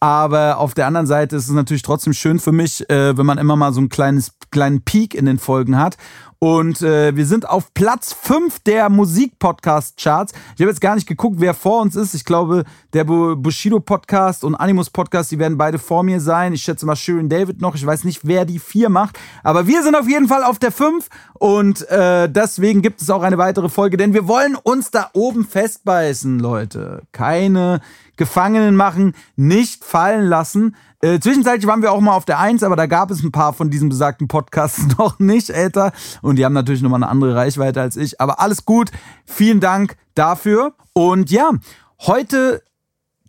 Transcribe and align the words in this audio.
Aber 0.00 0.58
auf 0.58 0.74
der 0.74 0.86
anderen 0.86 1.06
Seite 1.06 1.36
ist 1.36 1.48
es 1.48 1.54
natürlich 1.54 1.82
trotzdem 1.82 2.12
schön 2.12 2.38
für 2.38 2.52
mich, 2.52 2.88
äh, 2.90 3.16
wenn 3.16 3.26
man 3.26 3.38
immer 3.38 3.56
mal 3.56 3.72
so 3.72 3.80
einen 3.80 3.88
kleines, 3.88 4.32
kleinen 4.50 4.82
Peak 4.82 5.14
in 5.14 5.24
den 5.24 5.38
Folgen 5.38 5.78
hat. 5.78 5.96
Und 6.38 6.82
äh, 6.82 7.16
wir 7.16 7.24
sind 7.24 7.48
auf 7.48 7.72
Platz 7.72 8.12
5 8.12 8.60
der 8.60 8.90
Musik-Podcast-Charts. 8.90 10.32
Ich 10.54 10.60
habe 10.60 10.70
jetzt 10.70 10.80
gar 10.80 10.94
nicht 10.94 11.06
geguckt, 11.06 11.36
wer 11.38 11.54
vor 11.54 11.80
uns 11.80 11.96
ist. 11.96 12.14
Ich 12.14 12.24
glaube, 12.24 12.64
der 12.92 13.04
Bushido-Podcast 13.04 14.44
und 14.44 14.54
Animus-Podcast, 14.54 15.30
die 15.30 15.38
werden 15.38 15.56
beide 15.56 15.78
vor 15.78 16.02
mir 16.02 16.20
sein. 16.20 16.52
Ich 16.52 16.62
schätze 16.62 16.84
mal 16.84 16.96
Shirin 16.96 17.30
David 17.30 17.62
noch. 17.62 17.74
Ich 17.74 17.86
weiß 17.86 18.04
nicht, 18.04 18.20
wer 18.24 18.44
die 18.44 18.58
vier 18.58 18.90
macht. 18.90 19.18
Aber 19.42 19.66
wir 19.66 19.82
sind 19.82 19.94
auf 19.94 20.08
jeden 20.08 20.28
Fall 20.28 20.44
auf 20.44 20.58
der 20.58 20.72
5. 20.72 21.08
Und 21.34 21.88
äh, 21.88 22.28
deswegen 22.28 22.82
gibt 22.82 23.00
es 23.00 23.08
auch 23.08 23.22
eine 23.22 23.38
weitere 23.38 23.68
Folge, 23.68 23.96
denn 23.96 24.12
wir 24.12 24.28
wollen 24.28 24.56
uns 24.56 24.90
da 24.90 25.10
oben 25.14 25.44
festbeißen, 25.44 26.38
Leute. 26.38 27.02
Keine 27.12 27.80
Gefangenen 28.16 28.76
machen, 28.76 29.14
nicht 29.36 29.84
fallen 29.84 30.26
lassen. 30.26 30.74
Äh, 31.00 31.20
zwischenzeitlich 31.20 31.66
waren 31.66 31.82
wir 31.82 31.92
auch 31.92 32.00
mal 32.00 32.14
auf 32.14 32.24
der 32.24 32.38
Eins, 32.38 32.62
aber 32.62 32.76
da 32.76 32.86
gab 32.86 33.10
es 33.10 33.22
ein 33.22 33.32
paar 33.32 33.52
von 33.52 33.70
diesen 33.70 33.88
besagten 33.88 34.28
Podcasts 34.28 34.86
noch 34.98 35.18
nicht 35.18 35.50
älter. 35.50 35.92
Und 36.22 36.36
die 36.36 36.44
haben 36.44 36.52
natürlich 36.52 36.82
nochmal 36.82 37.02
eine 37.02 37.10
andere 37.10 37.34
Reichweite 37.34 37.80
als 37.80 37.96
ich. 37.96 38.20
Aber 38.20 38.40
alles 38.40 38.64
gut. 38.64 38.90
Vielen 39.24 39.60
Dank 39.60 39.96
dafür. 40.14 40.74
Und 40.92 41.30
ja, 41.30 41.50
heute 42.06 42.62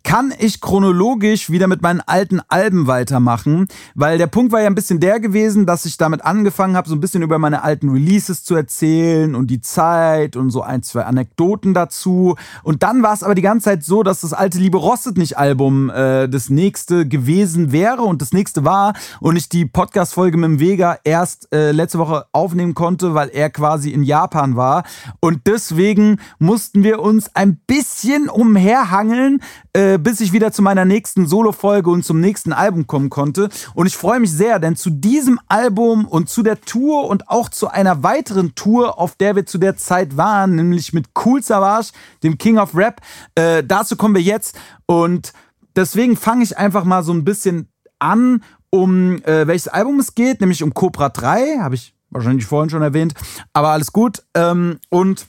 kann 0.08 0.32
ich 0.38 0.62
chronologisch 0.62 1.50
wieder 1.50 1.66
mit 1.66 1.82
meinen 1.82 2.00
alten 2.00 2.40
Alben 2.48 2.86
weitermachen, 2.86 3.68
weil 3.94 4.16
der 4.16 4.26
Punkt 4.26 4.52
war 4.52 4.62
ja 4.62 4.66
ein 4.66 4.74
bisschen 4.74 5.00
der 5.00 5.20
gewesen, 5.20 5.66
dass 5.66 5.84
ich 5.84 5.98
damit 5.98 6.24
angefangen 6.24 6.78
habe, 6.78 6.88
so 6.88 6.94
ein 6.94 7.00
bisschen 7.00 7.20
über 7.20 7.38
meine 7.38 7.62
alten 7.62 7.90
Releases 7.90 8.42
zu 8.42 8.54
erzählen 8.54 9.34
und 9.34 9.48
die 9.48 9.60
Zeit 9.60 10.34
und 10.34 10.48
so 10.48 10.62
ein, 10.62 10.82
zwei 10.82 11.02
Anekdoten 11.02 11.74
dazu. 11.74 12.36
Und 12.62 12.82
dann 12.82 13.02
war 13.02 13.12
es 13.12 13.22
aber 13.22 13.34
die 13.34 13.42
ganze 13.42 13.64
Zeit 13.64 13.84
so, 13.84 14.02
dass 14.02 14.22
das 14.22 14.32
alte 14.32 14.56
Liebe 14.56 14.78
Rostet 14.78 15.18
nicht 15.18 15.36
Album 15.36 15.90
äh, 15.90 16.26
das 16.26 16.48
nächste 16.48 17.06
gewesen 17.06 17.70
wäre 17.70 18.00
und 18.00 18.22
das 18.22 18.32
nächste 18.32 18.64
war 18.64 18.94
und 19.20 19.36
ich 19.36 19.50
die 19.50 19.66
Podcast-Folge 19.66 20.38
mit 20.38 20.48
dem 20.48 20.58
Vega 20.58 20.96
erst 21.04 21.52
äh, 21.52 21.70
letzte 21.72 21.98
Woche 21.98 22.24
aufnehmen 22.32 22.72
konnte, 22.72 23.12
weil 23.12 23.28
er 23.28 23.50
quasi 23.50 23.90
in 23.90 24.02
Japan 24.02 24.56
war. 24.56 24.84
Und 25.20 25.42
deswegen 25.46 26.18
mussten 26.38 26.82
wir 26.82 27.00
uns 27.00 27.36
ein 27.36 27.58
bisschen 27.66 28.30
umherhangeln, 28.30 29.42
äh, 29.78 29.96
bis 29.96 30.18
ich 30.18 30.32
wieder 30.32 30.50
zu 30.50 30.60
meiner 30.60 30.84
nächsten 30.84 31.28
Solo-Folge 31.28 31.88
und 31.88 32.04
zum 32.04 32.18
nächsten 32.18 32.52
Album 32.52 32.88
kommen 32.88 33.10
konnte. 33.10 33.48
Und 33.74 33.86
ich 33.86 33.96
freue 33.96 34.18
mich 34.18 34.32
sehr, 34.32 34.58
denn 34.58 34.74
zu 34.74 34.90
diesem 34.90 35.38
Album 35.46 36.04
und 36.04 36.28
zu 36.28 36.42
der 36.42 36.60
Tour 36.60 37.08
und 37.08 37.28
auch 37.28 37.48
zu 37.48 37.68
einer 37.68 38.02
weiteren 38.02 38.56
Tour, 38.56 38.98
auf 38.98 39.14
der 39.14 39.36
wir 39.36 39.46
zu 39.46 39.56
der 39.56 39.76
Zeit 39.76 40.16
waren, 40.16 40.56
nämlich 40.56 40.92
mit 40.92 41.10
Cool 41.24 41.44
Savage, 41.44 41.90
dem 42.24 42.38
King 42.38 42.58
of 42.58 42.74
Rap, 42.74 43.00
äh, 43.36 43.62
dazu 43.62 43.94
kommen 43.94 44.16
wir 44.16 44.22
jetzt. 44.22 44.58
Und 44.86 45.32
deswegen 45.76 46.16
fange 46.16 46.42
ich 46.42 46.58
einfach 46.58 46.82
mal 46.82 47.04
so 47.04 47.12
ein 47.12 47.24
bisschen 47.24 47.68
an, 48.00 48.42
um 48.70 49.22
äh, 49.22 49.46
welches 49.46 49.68
Album 49.68 50.00
es 50.00 50.16
geht, 50.16 50.40
nämlich 50.40 50.64
um 50.64 50.74
Cobra 50.74 51.08
3, 51.08 51.58
habe 51.60 51.76
ich 51.76 51.94
wahrscheinlich 52.10 52.46
vorhin 52.46 52.70
schon 52.70 52.82
erwähnt, 52.82 53.14
aber 53.52 53.68
alles 53.68 53.92
gut. 53.92 54.24
Ähm, 54.34 54.80
und 54.88 55.26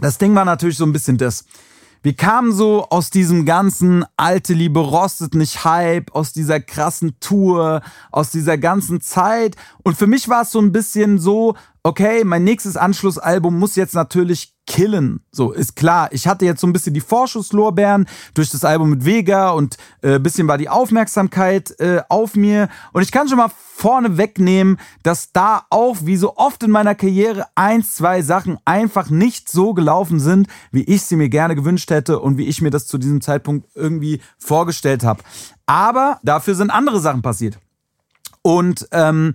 das 0.00 0.18
Ding 0.18 0.34
war 0.34 0.44
natürlich 0.44 0.76
so 0.76 0.84
ein 0.84 0.92
bisschen 0.92 1.16
das. 1.16 1.46
Wir 2.04 2.14
kamen 2.14 2.52
so 2.52 2.86
aus 2.90 3.08
diesem 3.08 3.46
ganzen 3.46 4.04
alte 4.18 4.52
Liebe 4.52 4.78
rostet 4.78 5.34
nicht 5.34 5.64
Hype, 5.64 6.14
aus 6.14 6.34
dieser 6.34 6.60
krassen 6.60 7.18
Tour, 7.18 7.80
aus 8.12 8.30
dieser 8.30 8.58
ganzen 8.58 9.00
Zeit. 9.00 9.56
Und 9.82 9.96
für 9.96 10.06
mich 10.06 10.28
war 10.28 10.42
es 10.42 10.50
so 10.50 10.60
ein 10.60 10.70
bisschen 10.70 11.18
so, 11.18 11.56
okay, 11.86 12.24
mein 12.24 12.44
nächstes 12.44 12.78
Anschlussalbum 12.78 13.58
muss 13.58 13.76
jetzt 13.76 13.94
natürlich 13.94 14.54
killen. 14.66 15.20
So, 15.30 15.52
ist 15.52 15.76
klar. 15.76 16.08
Ich 16.12 16.26
hatte 16.26 16.46
jetzt 16.46 16.62
so 16.62 16.66
ein 16.66 16.72
bisschen 16.72 16.94
die 16.94 17.02
Vorschusslorbeeren 17.02 18.08
durch 18.32 18.50
das 18.50 18.64
Album 18.64 18.88
mit 18.88 19.04
Vega 19.04 19.50
und 19.50 19.76
äh, 20.00 20.18
bisschen 20.18 20.48
war 20.48 20.56
die 20.56 20.70
Aufmerksamkeit 20.70 21.78
äh, 21.80 22.00
auf 22.08 22.36
mir. 22.36 22.70
Und 22.94 23.02
ich 23.02 23.12
kann 23.12 23.28
schon 23.28 23.36
mal 23.36 23.50
vorne 23.54 24.16
wegnehmen, 24.16 24.78
dass 25.02 25.32
da 25.32 25.66
auch, 25.68 25.98
wie 26.00 26.16
so 26.16 26.36
oft 26.36 26.62
in 26.62 26.70
meiner 26.70 26.94
Karriere, 26.94 27.46
eins, 27.54 27.96
zwei 27.96 28.22
Sachen 28.22 28.56
einfach 28.64 29.10
nicht 29.10 29.50
so 29.50 29.74
gelaufen 29.74 30.20
sind, 30.20 30.48
wie 30.72 30.84
ich 30.84 31.02
sie 31.02 31.16
mir 31.16 31.28
gerne 31.28 31.54
gewünscht 31.54 31.90
hätte 31.90 32.18
und 32.18 32.38
wie 32.38 32.46
ich 32.46 32.62
mir 32.62 32.70
das 32.70 32.86
zu 32.86 32.96
diesem 32.96 33.20
Zeitpunkt 33.20 33.68
irgendwie 33.74 34.22
vorgestellt 34.38 35.04
habe. 35.04 35.22
Aber 35.66 36.18
dafür 36.22 36.54
sind 36.54 36.70
andere 36.70 37.00
Sachen 37.00 37.20
passiert. 37.20 37.58
Und 38.40 38.88
ähm, 38.92 39.34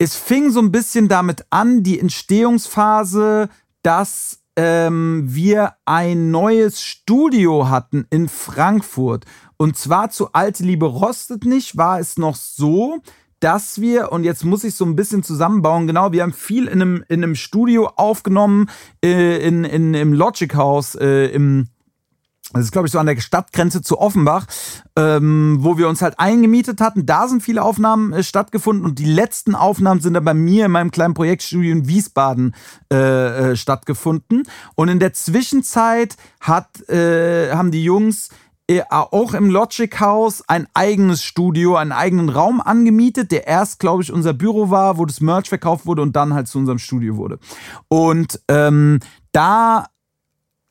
es 0.00 0.16
fing 0.16 0.50
so 0.50 0.60
ein 0.60 0.72
bisschen 0.72 1.08
damit 1.08 1.44
an, 1.50 1.82
die 1.82 2.00
Entstehungsphase, 2.00 3.50
dass 3.82 4.40
ähm, 4.56 5.24
wir 5.26 5.74
ein 5.84 6.30
neues 6.30 6.82
Studio 6.82 7.68
hatten 7.68 8.06
in 8.08 8.30
Frankfurt. 8.30 9.26
Und 9.58 9.76
zwar 9.76 10.08
zu 10.08 10.32
Alte 10.32 10.62
Liebe 10.62 10.86
Rostet 10.86 11.44
nicht, 11.44 11.76
war 11.76 12.00
es 12.00 12.16
noch 12.16 12.34
so, 12.34 13.02
dass 13.40 13.82
wir, 13.82 14.10
und 14.10 14.24
jetzt 14.24 14.42
muss 14.42 14.64
ich 14.64 14.74
so 14.74 14.86
ein 14.86 14.96
bisschen 14.96 15.22
zusammenbauen, 15.22 15.86
genau, 15.86 16.12
wir 16.12 16.22
haben 16.22 16.32
viel 16.32 16.66
in 16.66 16.80
einem, 16.80 17.04
in 17.10 17.22
einem 17.22 17.34
Studio 17.34 17.90
aufgenommen, 17.96 18.70
äh, 19.04 19.46
in, 19.46 19.64
in, 19.64 19.92
im 19.92 20.14
Logic 20.14 20.54
House, 20.54 20.94
äh, 20.94 21.26
im 21.26 21.68
das 22.52 22.64
ist, 22.64 22.72
glaube 22.72 22.88
ich, 22.88 22.92
so 22.92 22.98
an 22.98 23.06
der 23.06 23.20
Stadtgrenze 23.20 23.80
zu 23.82 23.98
Offenbach, 23.98 24.46
ähm, 24.96 25.58
wo 25.60 25.78
wir 25.78 25.88
uns 25.88 26.02
halt 26.02 26.18
eingemietet 26.18 26.80
hatten. 26.80 27.06
Da 27.06 27.28
sind 27.28 27.42
viele 27.42 27.62
Aufnahmen 27.62 28.12
äh, 28.12 28.22
stattgefunden 28.22 28.84
und 28.84 28.98
die 28.98 29.04
letzten 29.04 29.54
Aufnahmen 29.54 30.00
sind 30.00 30.14
dann 30.14 30.24
bei 30.24 30.34
mir 30.34 30.66
in 30.66 30.72
meinem 30.72 30.90
kleinen 30.90 31.14
Projektstudio 31.14 31.72
in 31.72 31.86
Wiesbaden 31.86 32.54
äh, 32.92 33.52
äh, 33.52 33.56
stattgefunden. 33.56 34.42
Und 34.74 34.88
in 34.88 34.98
der 34.98 35.12
Zwischenzeit 35.12 36.16
hat, 36.40 36.88
äh, 36.88 37.52
haben 37.52 37.70
die 37.70 37.84
Jungs 37.84 38.30
äh, 38.70 38.82
auch 38.88 39.34
im 39.34 39.50
Logic 39.50 40.00
House 40.00 40.44
ein 40.48 40.68
eigenes 40.74 41.24
Studio, 41.24 41.76
einen 41.76 41.92
eigenen 41.92 42.28
Raum 42.28 42.60
angemietet, 42.60 43.32
der 43.32 43.46
erst, 43.46 43.80
glaube 43.80 44.02
ich, 44.02 44.12
unser 44.12 44.32
Büro 44.32 44.70
war, 44.70 44.98
wo 44.98 45.06
das 45.06 45.20
Merch 45.20 45.48
verkauft 45.48 45.86
wurde 45.86 46.02
und 46.02 46.14
dann 46.14 46.34
halt 46.34 46.46
zu 46.46 46.58
unserem 46.58 46.78
Studio 46.78 47.16
wurde. 47.16 47.38
Und 47.88 48.40
ähm, 48.48 49.00
da 49.32 49.86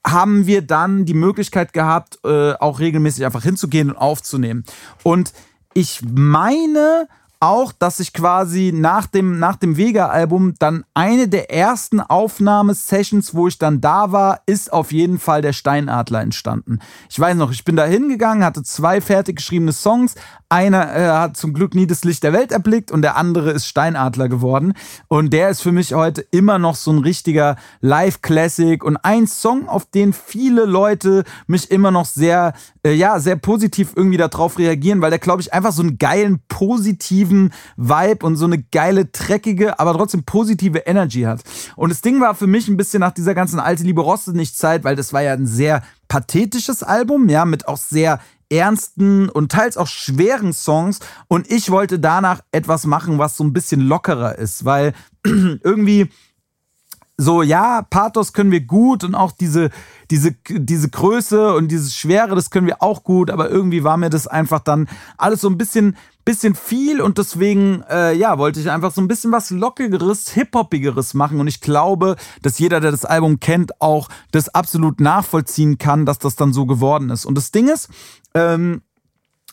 haben 0.05 0.47
wir 0.47 0.61
dann 0.61 1.05
die 1.05 1.13
Möglichkeit 1.13 1.73
gehabt, 1.73 2.19
äh, 2.23 2.53
auch 2.53 2.79
regelmäßig 2.79 3.25
einfach 3.25 3.43
hinzugehen 3.43 3.89
und 3.89 3.97
aufzunehmen. 3.97 4.63
Und 5.03 5.33
ich 5.73 6.01
meine, 6.03 7.07
auch, 7.39 7.71
dass 7.71 7.99
ich 7.99 8.11
quasi 8.11 8.71
nach 8.75 9.05
dem, 9.05 9.39
nach 9.39 9.55
dem 9.55 9.77
Vega-Album 9.77 10.55
dann 10.59 10.83
eine 10.93 11.27
der 11.29 11.51
ersten 11.51 12.01
Aufnahmesessions, 12.01 13.33
wo 13.33 13.47
ich 13.47 13.57
dann 13.57 13.79
da 13.79 14.11
war, 14.11 14.41
ist 14.45 14.73
auf 14.73 14.91
jeden 14.91 15.19
Fall 15.19 15.41
der 15.41 15.53
Steinadler 15.53 16.21
entstanden. 16.21 16.79
Ich 17.09 17.19
weiß 17.19 17.37
noch, 17.37 17.51
ich 17.51 17.63
bin 17.63 17.77
da 17.77 17.85
hingegangen, 17.85 18.43
hatte 18.43 18.63
zwei 18.63 18.99
fertig 18.99 19.37
geschriebene 19.37 19.71
Songs. 19.71 20.15
Einer 20.49 20.95
äh, 20.95 21.07
hat 21.07 21.37
zum 21.37 21.53
Glück 21.53 21.75
nie 21.75 21.87
das 21.87 22.03
Licht 22.03 22.23
der 22.23 22.33
Welt 22.33 22.51
erblickt 22.51 22.91
und 22.91 23.03
der 23.03 23.15
andere 23.15 23.51
ist 23.51 23.67
Steinadler 23.67 24.27
geworden. 24.27 24.73
Und 25.07 25.31
der 25.31 25.49
ist 25.49 25.61
für 25.61 25.71
mich 25.71 25.93
heute 25.93 26.21
immer 26.31 26.59
noch 26.59 26.75
so 26.75 26.91
ein 26.91 26.99
richtiger 26.99 27.55
Live-Classic 27.79 28.83
und 28.83 28.97
ein 28.97 29.27
Song, 29.27 29.69
auf 29.69 29.85
den 29.85 30.11
viele 30.11 30.65
Leute 30.65 31.23
mich 31.47 31.71
immer 31.71 31.91
noch 31.91 32.05
sehr, 32.05 32.53
äh, 32.83 32.93
ja, 32.93 33.19
sehr 33.19 33.35
positiv 33.35 33.93
irgendwie 33.95 34.17
darauf 34.17 34.57
reagieren, 34.57 35.01
weil 35.01 35.09
der, 35.09 35.19
glaube 35.19 35.41
ich, 35.41 35.53
einfach 35.53 35.71
so 35.71 35.81
einen 35.81 35.97
geilen, 35.97 36.39
positiven 36.47 37.51
Vibe 37.75 38.25
und 38.25 38.35
so 38.35 38.45
eine 38.45 38.61
geile, 38.61 39.05
dreckige, 39.05 39.79
aber 39.79 39.93
trotzdem 39.93 40.23
positive 40.23 40.79
Energy 40.79 41.21
hat. 41.21 41.41
Und 41.75 41.89
das 41.89 42.01
Ding 42.01 42.21
war 42.21 42.35
für 42.35 42.47
mich 42.47 42.67
ein 42.67 42.77
bisschen 42.77 43.01
nach 43.01 43.11
dieser 43.11 43.35
ganzen 43.35 43.59
alte 43.59 43.83
Liebe 43.83 44.01
rostet 44.01 44.35
nicht 44.35 44.57
Zeit, 44.57 44.83
weil 44.83 44.95
das 44.95 45.13
war 45.13 45.21
ja 45.21 45.33
ein 45.33 45.47
sehr 45.47 45.83
pathetisches 46.07 46.83
Album, 46.83 47.29
ja, 47.29 47.45
mit 47.45 47.67
auch 47.67 47.77
sehr 47.77 48.19
ernsten 48.49 49.29
und 49.29 49.51
teils 49.51 49.77
auch 49.77 49.87
schweren 49.87 50.53
Songs. 50.53 50.99
Und 51.27 51.51
ich 51.51 51.69
wollte 51.69 51.99
danach 51.99 52.41
etwas 52.51 52.85
machen, 52.85 53.19
was 53.19 53.37
so 53.37 53.43
ein 53.43 53.53
bisschen 53.53 53.81
lockerer 53.81 54.37
ist, 54.37 54.65
weil 54.65 54.93
irgendwie 55.25 56.09
so, 57.21 57.41
ja, 57.41 57.81
Pathos 57.81 58.31
können 58.31 58.49
wir 58.49 58.61
gut 58.61 59.03
und 59.03 59.13
auch 59.13 59.33
diese, 59.33 59.71
diese, 60.09 60.31
diese 60.47 60.89
Größe 60.89 61.53
und 61.53 61.67
diese 61.67 61.91
Schwere, 61.91 62.33
das 62.33 62.49
können 62.49 62.65
wir 62.65 62.81
auch 62.81 63.03
gut, 63.03 63.29
aber 63.29 63.49
irgendwie 63.49 63.83
war 63.83 63.97
mir 63.97 64.09
das 64.09 64.25
einfach 64.25 64.61
dann 64.61 64.87
alles 65.17 65.41
so 65.41 65.49
ein 65.49 65.57
bisschen, 65.57 65.97
bisschen 66.23 66.55
viel 66.55 67.01
und 67.01 67.17
deswegen, 67.17 67.83
äh, 67.89 68.13
ja, 68.13 68.37
wollte 68.37 68.61
ich 68.61 68.71
einfach 68.71 68.93
so 68.93 69.01
ein 69.01 69.09
bisschen 69.09 69.33
was 69.33 69.49
Lockigeres, 69.49 70.29
Hip-Hoppigeres 70.29 71.13
machen 71.13 71.41
und 71.41 71.47
ich 71.47 71.59
glaube, 71.59 72.15
dass 72.41 72.57
jeder, 72.57 72.79
der 72.79 72.91
das 72.91 73.03
Album 73.03 73.41
kennt, 73.41 73.81
auch 73.81 74.07
das 74.31 74.47
absolut 74.55 75.01
nachvollziehen 75.01 75.77
kann, 75.77 76.05
dass 76.05 76.19
das 76.19 76.37
dann 76.37 76.53
so 76.53 76.65
geworden 76.65 77.09
ist. 77.09 77.25
Und 77.25 77.37
das 77.37 77.51
Ding 77.51 77.67
ist, 77.67 77.89
ähm, 78.33 78.81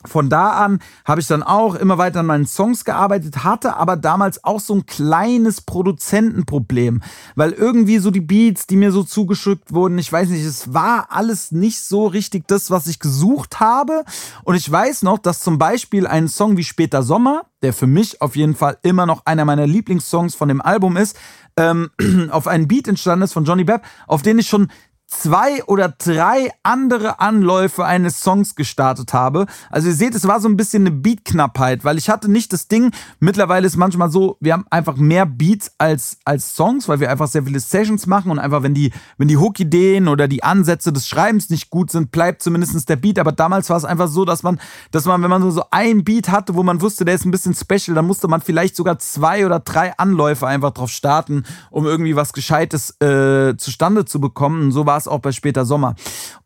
von 0.06 0.31
da 0.31 0.50
an 0.50 0.81
habe 1.05 1.20
ich 1.20 1.26
dann 1.26 1.43
auch 1.43 1.75
immer 1.75 1.99
weiter 1.99 2.20
an 2.20 2.26
meinen 2.26 2.47
Songs 2.47 2.85
gearbeitet, 2.85 3.44
hatte 3.44 3.76
aber 3.76 3.97
damals 3.97 4.44
auch 4.44 4.61
so 4.61 4.75
ein 4.75 4.87
kleines 4.87 5.61
Produzentenproblem, 5.61 7.03
weil 7.35 7.53
irgendwie 7.53 7.99
so 7.99 8.11
die 8.11 8.20
Beats, 8.20 8.67
die 8.67 8.76
mir 8.76 8.93
so 8.93 9.03
zugeschickt 9.03 9.73
wurden, 9.73 9.99
ich 9.99 10.12
weiß 10.12 10.29
nicht, 10.29 10.44
es 10.44 10.73
war 10.75 11.08
alles 11.11 11.53
nicht 11.53 11.81
so 11.81 12.06
richtig 12.06 12.47
das, 12.47 12.70
was 12.70 12.87
ich 12.87 12.99
gesucht 12.99 13.61
habe. 13.61 14.05
Und 14.44 14.55
ich 14.55 14.70
weiß 14.70 15.03
noch, 15.03 15.19
dass 15.19 15.41
zum 15.41 15.58
Beispiel 15.58 16.06
ein 16.06 16.29
Song 16.29 16.56
wie 16.56 16.64
Später 16.64 17.02
Sommer, 17.02 17.47
der 17.62 17.73
für 17.73 17.87
mich 17.87 18.20
auf 18.23 18.37
jeden 18.37 18.55
Fall 18.55 18.79
immer 18.82 19.06
noch 19.06 19.26
einer 19.26 19.44
meiner 19.44 19.67
Lieblingssongs 19.67 20.35
von 20.35 20.49
dem 20.49 20.61
Album 20.61 20.97
ist, 20.97 21.17
ähm, 21.56 21.91
auf 22.31 22.47
einen 22.47 22.69
Beat 22.69 22.88
entstanden 22.88 23.25
ist 23.25 23.32
von 23.32 23.44
Johnny 23.44 23.64
Bepp, 23.64 23.82
auf 24.06 24.23
den 24.23 24.38
ich 24.38 24.49
schon 24.49 24.69
zwei 25.06 25.62
oder 25.64 25.88
drei 25.88 26.50
andere 26.62 27.20
Anläufe 27.20 27.85
eines 27.85 28.20
Songs 28.20 28.56
gestartet 28.56 29.12
habe. 29.12 29.47
Also 29.70 29.88
ihr 29.88 29.94
seht, 29.94 30.14
es 30.14 30.26
war 30.26 30.41
so 30.41 30.49
ein 30.49 30.56
bisschen 30.56 30.82
eine 30.82 30.97
Beatknappheit, 30.97 31.85
weil 31.85 31.97
ich 31.97 32.11
hatte 32.11 32.31
nicht 32.31 32.53
das 32.53 32.67
Ding. 32.67 32.91
Mittlerweile 33.20 33.67
ist 33.67 33.76
manchmal 33.76 34.11
so, 34.11 34.37
wir 34.41 34.53
haben 34.53 34.67
einfach 34.70 34.97
mehr 34.97 35.25
Beats 35.25 35.70
als, 35.79 36.19
als 36.25 36.56
Songs, 36.56 36.88
weil 36.88 36.99
wir 36.99 37.11
einfach 37.11 37.29
sehr 37.29 37.44
viele 37.44 37.61
Sessions 37.61 38.06
machen 38.06 38.32
und 38.32 38.38
einfach, 38.41 38.62
wenn 38.62 38.75
die, 38.75 38.93
wenn 39.17 39.29
die 39.29 39.37
Hook-Ideen 39.37 40.08
oder 40.08 40.26
die 40.26 40.43
Ansätze 40.43 40.93
des 40.93 41.06
Schreibens 41.06 41.50
nicht 41.50 41.70
gut 41.70 41.91
sind, 41.91 42.11
bleibt 42.11 42.43
zumindest 42.43 42.88
der 42.88 42.97
Beat. 42.97 43.19
Aber 43.20 43.32
damals 43.32 43.70
war 43.70 43.76
es 43.76 43.85
einfach 43.85 44.09
so, 44.09 44.25
dass 44.25 44.43
man, 44.43 44.61
dass 44.91 45.05
man, 45.05 45.23
wenn 45.23 45.31
man 45.31 45.50
so, 45.50 45.62
ein 45.70 46.02
Beat 46.02 46.31
hatte, 46.31 46.55
wo 46.55 46.62
man 46.62 46.81
wusste, 46.81 47.05
der 47.05 47.14
ist 47.14 47.25
ein 47.25 47.31
bisschen 47.31 47.55
special, 47.55 47.94
dann 47.94 48.06
musste 48.06 48.26
man 48.29 48.41
vielleicht 48.41 48.75
sogar 48.75 48.99
zwei 48.99 49.47
oder 49.47 49.61
drei 49.61 49.97
Anläufe 49.99 50.47
einfach 50.47 50.73
drauf 50.73 50.91
starten, 50.91 51.44
um 51.70 51.87
irgendwie 51.87 52.17
was 52.17 52.32
Gescheites 52.32 53.00
äh, 53.00 53.56
zustande 53.56 54.05
zu 54.05 54.20
bekommen. 54.20 54.62
Und 54.62 54.73
so 54.73 54.85
war 54.85 54.96
war 54.97 54.99
es 54.99 55.09
auch 55.09 55.21
bei 55.21 55.33
später 55.33 55.67
Sommer. 55.67 55.95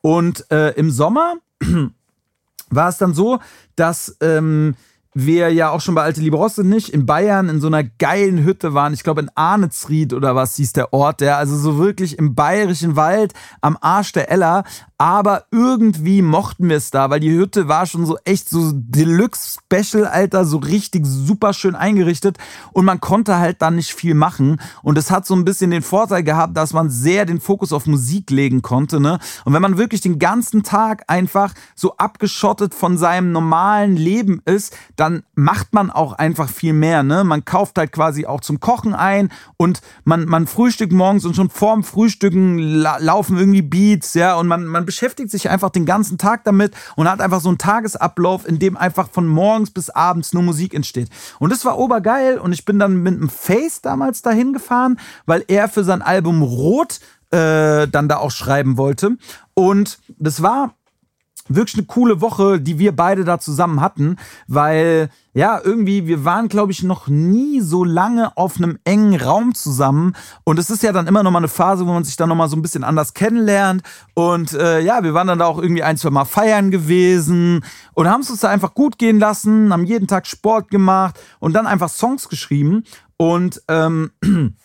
Und 0.00 0.50
äh, 0.50 0.70
im 0.70 0.90
Sommer 0.90 1.34
war 2.70 2.88
es 2.88 2.98
dann 2.98 3.14
so, 3.14 3.38
dass 3.76 4.16
ähm, 4.20 4.74
wir 5.14 5.52
ja 5.52 5.70
auch 5.70 5.80
schon 5.80 5.94
bei 5.94 6.02
Alte 6.02 6.20
Liberosse 6.20 6.64
nicht 6.64 6.88
in 6.88 7.06
Bayern 7.06 7.48
in 7.48 7.60
so 7.60 7.68
einer 7.68 7.84
geilen 7.84 8.42
Hütte 8.42 8.74
waren. 8.74 8.92
Ich 8.92 9.04
glaube 9.04 9.20
in 9.20 9.30
Arnetsried 9.36 10.12
oder 10.12 10.34
was 10.34 10.56
hieß 10.56 10.72
der 10.72 10.92
Ort, 10.92 11.20
der 11.20 11.36
also 11.36 11.56
so 11.56 11.78
wirklich 11.78 12.18
im 12.18 12.34
bayerischen 12.34 12.96
Wald 12.96 13.34
am 13.60 13.78
Arsch 13.80 14.10
der 14.12 14.32
Ella 14.32 14.64
aber 15.00 15.44
irgendwie 15.50 16.20
mochten 16.20 16.68
wir 16.68 16.76
es 16.76 16.90
da, 16.90 17.08
weil 17.08 17.20
die 17.20 17.34
Hütte 17.34 17.68
war 17.68 17.86
schon 17.86 18.04
so 18.04 18.18
echt 18.26 18.50
so 18.50 18.70
Deluxe 18.74 19.58
Special, 19.58 20.04
Alter, 20.04 20.44
so 20.44 20.58
richtig 20.58 21.06
super 21.06 21.54
schön 21.54 21.74
eingerichtet 21.74 22.36
und 22.72 22.84
man 22.84 23.00
konnte 23.00 23.38
halt 23.38 23.62
dann 23.62 23.76
nicht 23.76 23.94
viel 23.94 24.12
machen 24.12 24.60
und 24.82 24.98
es 24.98 25.10
hat 25.10 25.24
so 25.24 25.34
ein 25.34 25.46
bisschen 25.46 25.70
den 25.70 25.80
Vorteil 25.80 26.22
gehabt, 26.22 26.54
dass 26.54 26.74
man 26.74 26.90
sehr 26.90 27.24
den 27.24 27.40
Fokus 27.40 27.72
auf 27.72 27.86
Musik 27.86 28.28
legen 28.28 28.60
konnte, 28.60 29.00
ne? 29.00 29.18
Und 29.46 29.54
wenn 29.54 29.62
man 29.62 29.78
wirklich 29.78 30.02
den 30.02 30.18
ganzen 30.18 30.64
Tag 30.64 31.04
einfach 31.06 31.54
so 31.74 31.96
abgeschottet 31.96 32.74
von 32.74 32.98
seinem 32.98 33.32
normalen 33.32 33.96
Leben 33.96 34.42
ist, 34.44 34.76
dann 34.96 35.22
macht 35.34 35.72
man 35.72 35.90
auch 35.90 36.12
einfach 36.12 36.50
viel 36.50 36.74
mehr, 36.74 37.02
ne? 37.02 37.24
Man 37.24 37.46
kauft 37.46 37.78
halt 37.78 37.92
quasi 37.92 38.26
auch 38.26 38.42
zum 38.42 38.60
Kochen 38.60 38.92
ein 38.92 39.30
und 39.56 39.80
man 40.04 40.26
man 40.26 40.46
frühstückt 40.46 40.92
morgens 40.92 41.24
und 41.24 41.36
schon 41.36 41.48
vorm 41.48 41.84
Frühstücken 41.84 42.58
la 42.58 42.98
laufen 42.98 43.38
irgendwie 43.38 43.62
Beats, 43.62 44.12
ja, 44.12 44.36
und 44.36 44.46
man 44.46 44.66
man 44.66 44.89
beschäftigt 44.90 45.30
sich 45.30 45.48
einfach 45.48 45.70
den 45.70 45.86
ganzen 45.86 46.18
Tag 46.18 46.42
damit 46.42 46.74
und 46.96 47.08
hat 47.08 47.20
einfach 47.20 47.40
so 47.40 47.48
einen 47.48 47.58
Tagesablauf, 47.58 48.44
in 48.44 48.58
dem 48.58 48.76
einfach 48.76 49.08
von 49.08 49.24
morgens 49.24 49.70
bis 49.70 49.88
abends 49.88 50.32
nur 50.32 50.42
Musik 50.42 50.74
entsteht. 50.74 51.08
Und 51.38 51.52
das 51.52 51.64
war 51.64 51.78
obergeil 51.78 52.38
und 52.38 52.52
ich 52.52 52.64
bin 52.64 52.80
dann 52.80 52.96
mit 52.96 53.14
einem 53.14 53.28
Face 53.28 53.82
damals 53.82 54.22
dahin 54.22 54.52
gefahren, 54.52 54.98
weil 55.26 55.44
er 55.46 55.68
für 55.68 55.84
sein 55.84 56.02
Album 56.02 56.42
Rot 56.42 56.98
äh, 57.30 57.86
dann 57.86 58.08
da 58.08 58.16
auch 58.16 58.32
schreiben 58.32 58.78
wollte. 58.78 59.16
Und 59.54 60.00
das 60.18 60.42
war 60.42 60.74
wirklich 61.54 61.76
eine 61.76 61.86
coole 61.86 62.20
Woche, 62.20 62.60
die 62.60 62.78
wir 62.78 62.94
beide 62.94 63.24
da 63.24 63.38
zusammen 63.38 63.80
hatten, 63.80 64.16
weil 64.46 65.10
ja, 65.32 65.60
irgendwie, 65.62 66.08
wir 66.08 66.24
waren, 66.24 66.48
glaube 66.48 66.72
ich, 66.72 66.82
noch 66.82 67.06
nie 67.06 67.60
so 67.60 67.84
lange 67.84 68.36
auf 68.36 68.56
einem 68.56 68.78
engen 68.82 69.20
Raum 69.20 69.54
zusammen. 69.54 70.16
Und 70.42 70.58
es 70.58 70.70
ist 70.70 70.82
ja 70.82 70.90
dann 70.90 71.06
immer 71.06 71.22
noch 71.22 71.30
mal 71.30 71.38
eine 71.38 71.48
Phase, 71.48 71.86
wo 71.86 71.92
man 71.92 72.02
sich 72.02 72.16
dann 72.16 72.28
noch 72.28 72.34
mal 72.34 72.48
so 72.48 72.56
ein 72.56 72.62
bisschen 72.62 72.82
anders 72.82 73.14
kennenlernt. 73.14 73.82
Und 74.14 74.52
äh, 74.54 74.80
ja, 74.80 75.04
wir 75.04 75.14
waren 75.14 75.28
dann 75.28 75.38
da 75.38 75.46
auch 75.46 75.58
irgendwie 75.58 75.84
ein, 75.84 75.96
zwei 75.96 76.10
Mal 76.10 76.24
feiern 76.24 76.72
gewesen 76.72 77.64
und 77.94 78.08
haben 78.08 78.22
es 78.22 78.30
uns 78.30 78.40
da 78.40 78.48
einfach 78.48 78.74
gut 78.74 78.98
gehen 78.98 79.20
lassen, 79.20 79.72
haben 79.72 79.84
jeden 79.84 80.08
Tag 80.08 80.26
Sport 80.26 80.68
gemacht 80.68 81.20
und 81.38 81.52
dann 81.52 81.68
einfach 81.68 81.90
Songs 81.90 82.28
geschrieben. 82.28 82.82
Und 83.16 83.62
ähm, 83.68 84.10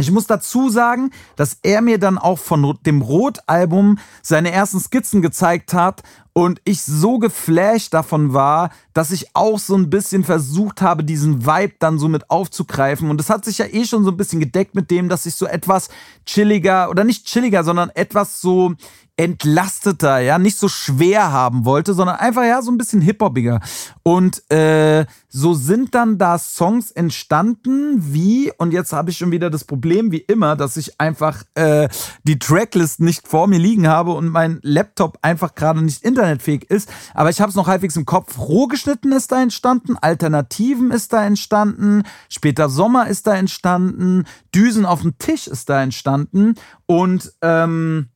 Ich 0.00 0.12
muss 0.12 0.28
dazu 0.28 0.70
sagen, 0.70 1.10
dass 1.34 1.58
er 1.62 1.82
mir 1.82 1.98
dann 1.98 2.18
auch 2.18 2.38
von 2.38 2.78
dem 2.86 3.02
Rot-Album 3.02 3.98
seine 4.22 4.52
ersten 4.52 4.78
Skizzen 4.78 5.22
gezeigt 5.22 5.74
hat 5.74 6.02
und 6.32 6.60
ich 6.64 6.82
so 6.82 7.18
geflasht 7.18 7.92
davon 7.92 8.32
war, 8.32 8.70
dass 8.94 9.10
ich 9.10 9.34
auch 9.34 9.58
so 9.58 9.74
ein 9.74 9.90
bisschen 9.90 10.22
versucht 10.22 10.82
habe, 10.82 11.02
diesen 11.02 11.44
Vibe 11.44 11.74
dann 11.80 11.98
so 11.98 12.06
mit 12.08 12.30
aufzugreifen. 12.30 13.10
Und 13.10 13.20
es 13.20 13.28
hat 13.28 13.44
sich 13.44 13.58
ja 13.58 13.66
eh 13.66 13.84
schon 13.84 14.04
so 14.04 14.12
ein 14.12 14.16
bisschen 14.16 14.38
gedeckt 14.38 14.76
mit 14.76 14.88
dem, 14.92 15.08
dass 15.08 15.26
ich 15.26 15.34
so 15.34 15.46
etwas 15.46 15.88
chilliger 16.26 16.90
oder 16.90 17.02
nicht 17.02 17.26
chilliger, 17.26 17.64
sondern 17.64 17.90
etwas 17.90 18.40
so 18.40 18.74
entlasteter, 19.18 20.20
ja, 20.20 20.38
nicht 20.38 20.56
so 20.56 20.68
schwer 20.68 21.32
haben 21.32 21.64
wollte, 21.64 21.92
sondern 21.92 22.16
einfach 22.16 22.44
ja 22.44 22.62
so 22.62 22.70
ein 22.70 22.78
bisschen 22.78 23.00
hip-hopiger. 23.00 23.60
Und 24.04 24.48
äh, 24.50 25.06
so 25.28 25.54
sind 25.54 25.94
dann 25.96 26.18
da 26.18 26.38
Songs 26.38 26.92
entstanden, 26.92 27.96
wie, 28.14 28.52
und 28.58 28.72
jetzt 28.72 28.92
habe 28.92 29.10
ich 29.10 29.18
schon 29.18 29.32
wieder 29.32 29.50
das 29.50 29.64
Problem, 29.64 30.12
wie 30.12 30.18
immer, 30.18 30.54
dass 30.54 30.76
ich 30.76 31.00
einfach 31.00 31.42
äh, 31.56 31.88
die 32.22 32.38
Tracklist 32.38 33.00
nicht 33.00 33.26
vor 33.26 33.48
mir 33.48 33.58
liegen 33.58 33.88
habe 33.88 34.12
und 34.12 34.28
mein 34.28 34.60
Laptop 34.62 35.18
einfach 35.20 35.56
gerade 35.56 35.82
nicht 35.82 36.04
internetfähig 36.04 36.70
ist. 36.70 36.88
Aber 37.12 37.28
ich 37.28 37.40
habe 37.40 37.50
es 37.50 37.56
noch 37.56 37.66
halbwegs 37.66 37.96
im 37.96 38.06
Kopf. 38.06 38.38
Rohgeschnitten 38.38 39.10
ist 39.10 39.32
da 39.32 39.42
entstanden, 39.42 39.96
Alternativen 40.00 40.92
ist 40.92 41.12
da 41.12 41.24
entstanden, 41.24 42.04
später 42.28 42.68
Sommer 42.68 43.08
ist 43.08 43.26
da 43.26 43.34
entstanden, 43.34 44.26
Düsen 44.54 44.86
auf 44.86 45.02
dem 45.02 45.18
Tisch 45.18 45.48
ist 45.48 45.68
da 45.68 45.82
entstanden 45.82 46.54
und 46.86 47.32
ähm, 47.42 48.10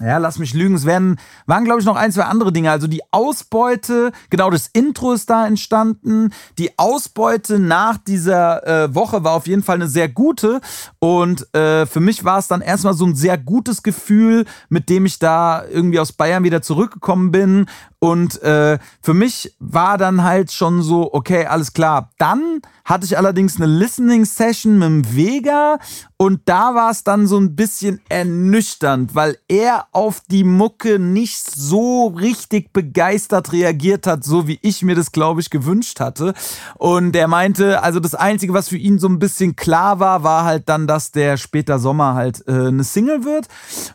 ja, 0.00 0.16
lass 0.16 0.38
mich 0.38 0.54
lügen. 0.54 0.74
Es 0.74 0.86
werden, 0.86 1.18
waren, 1.46 1.64
glaube 1.64 1.80
ich, 1.80 1.86
noch 1.86 1.96
ein, 1.96 2.12
zwei 2.12 2.22
andere 2.22 2.52
Dinge. 2.52 2.70
Also 2.70 2.86
die 2.86 3.02
Ausbeute, 3.10 4.12
genau 4.30 4.50
das 4.50 4.68
Intro 4.72 5.12
ist 5.12 5.28
da 5.28 5.46
entstanden. 5.46 6.30
Die 6.56 6.78
Ausbeute 6.78 7.58
nach 7.58 7.98
dieser 7.98 8.66
äh, 8.66 8.94
Woche 8.94 9.22
war 9.22 9.32
auf 9.32 9.46
jeden 9.46 9.62
Fall 9.62 9.76
eine 9.76 9.88
sehr 9.88 10.08
gute. 10.08 10.62
Und 10.98 11.52
äh, 11.54 11.84
für 11.84 12.00
mich 12.00 12.24
war 12.24 12.38
es 12.38 12.48
dann 12.48 12.62
erstmal 12.62 12.94
so 12.94 13.04
ein 13.04 13.14
sehr 13.14 13.36
gutes 13.36 13.82
Gefühl, 13.82 14.46
mit 14.70 14.88
dem 14.88 15.04
ich 15.04 15.18
da 15.18 15.62
irgendwie 15.66 16.00
aus 16.00 16.12
Bayern 16.12 16.44
wieder 16.44 16.62
zurückgekommen 16.62 17.30
bin. 17.30 17.66
Und 18.02 18.42
äh, 18.42 18.80
für 19.00 19.14
mich 19.14 19.54
war 19.60 19.96
dann 19.96 20.24
halt 20.24 20.50
schon 20.50 20.82
so, 20.82 21.14
okay, 21.14 21.46
alles 21.46 21.72
klar. 21.72 22.10
Dann 22.18 22.60
hatte 22.84 23.04
ich 23.04 23.16
allerdings 23.16 23.54
eine 23.54 23.66
Listening 23.66 24.24
Session 24.24 24.76
mit 24.80 24.88
dem 24.88 25.16
Vega 25.16 25.78
und 26.16 26.40
da 26.46 26.74
war 26.74 26.90
es 26.90 27.04
dann 27.04 27.28
so 27.28 27.38
ein 27.38 27.54
bisschen 27.54 28.00
ernüchternd, 28.08 29.14
weil 29.14 29.38
er 29.46 29.86
auf 29.92 30.20
die 30.28 30.42
Mucke 30.42 30.98
nicht 30.98 31.48
so 31.48 32.08
richtig 32.08 32.72
begeistert 32.72 33.52
reagiert 33.52 34.08
hat, 34.08 34.24
so 34.24 34.48
wie 34.48 34.58
ich 34.62 34.82
mir 34.82 34.96
das, 34.96 35.12
glaube 35.12 35.40
ich, 35.40 35.50
gewünscht 35.50 36.00
hatte. 36.00 36.34
Und 36.78 37.14
er 37.14 37.28
meinte, 37.28 37.84
also 37.84 38.00
das 38.00 38.16
Einzige, 38.16 38.52
was 38.52 38.68
für 38.68 38.78
ihn 38.78 38.98
so 38.98 39.06
ein 39.08 39.20
bisschen 39.20 39.54
klar 39.54 40.00
war, 40.00 40.24
war 40.24 40.44
halt 40.44 40.68
dann, 40.68 40.88
dass 40.88 41.12
der 41.12 41.36
später 41.36 41.78
Sommer 41.78 42.14
halt 42.14 42.42
äh, 42.48 42.66
eine 42.66 42.82
Single 42.82 43.24
wird. 43.24 43.46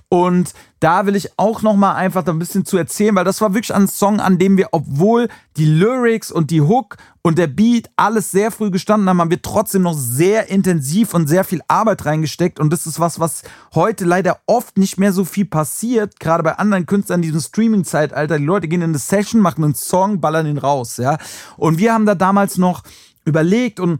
Und 0.07 0.53
da 0.79 1.05
will 1.05 1.15
ich 1.15 1.31
auch 1.37 1.61
noch 1.61 1.75
mal 1.75 1.95
einfach 1.95 2.23
da 2.23 2.31
ein 2.31 2.39
bisschen 2.39 2.65
zu 2.65 2.77
erzählen, 2.77 3.15
weil 3.15 3.25
das 3.25 3.41
war 3.41 3.53
wirklich 3.53 3.73
ein 3.73 3.87
Song, 3.87 4.19
an 4.19 4.37
dem 4.37 4.57
wir, 4.57 4.69
obwohl 4.71 5.27
die 5.55 5.65
Lyrics 5.65 6.31
und 6.31 6.51
die 6.51 6.61
Hook 6.61 6.97
und 7.23 7.37
der 7.37 7.47
Beat 7.47 7.89
alles 7.95 8.31
sehr 8.31 8.51
früh 8.51 8.69
gestanden 8.69 9.09
haben, 9.09 9.19
haben 9.19 9.31
wir 9.31 9.41
trotzdem 9.41 9.81
noch 9.81 9.95
sehr 9.95 10.49
intensiv 10.49 11.13
und 11.13 11.27
sehr 11.27 11.43
viel 11.43 11.61
Arbeit 11.67 12.05
reingesteckt. 12.05 12.59
Und 12.59 12.71
das 12.71 12.85
ist 12.85 12.99
was, 12.99 13.19
was 13.19 13.43
heute 13.73 14.05
leider 14.05 14.39
oft 14.45 14.77
nicht 14.77 14.99
mehr 14.99 15.11
so 15.13 15.25
viel 15.25 15.45
passiert, 15.45 16.19
gerade 16.19 16.43
bei 16.43 16.53
anderen 16.53 16.85
Künstlern 16.85 17.19
in 17.19 17.23
diesem 17.23 17.41
Streaming-Zeitalter. 17.41 18.37
Die 18.37 18.45
Leute 18.45 18.67
gehen 18.67 18.81
in 18.81 18.91
eine 18.91 18.99
Session, 18.99 19.41
machen 19.41 19.63
einen 19.63 19.75
Song, 19.75 20.21
ballern 20.21 20.45
ihn 20.45 20.59
raus, 20.59 20.97
ja. 20.97 21.17
Und 21.57 21.79
wir 21.79 21.93
haben 21.93 22.05
da 22.05 22.15
damals 22.15 22.57
noch 22.57 22.83
überlegt 23.25 23.79
und 23.79 23.99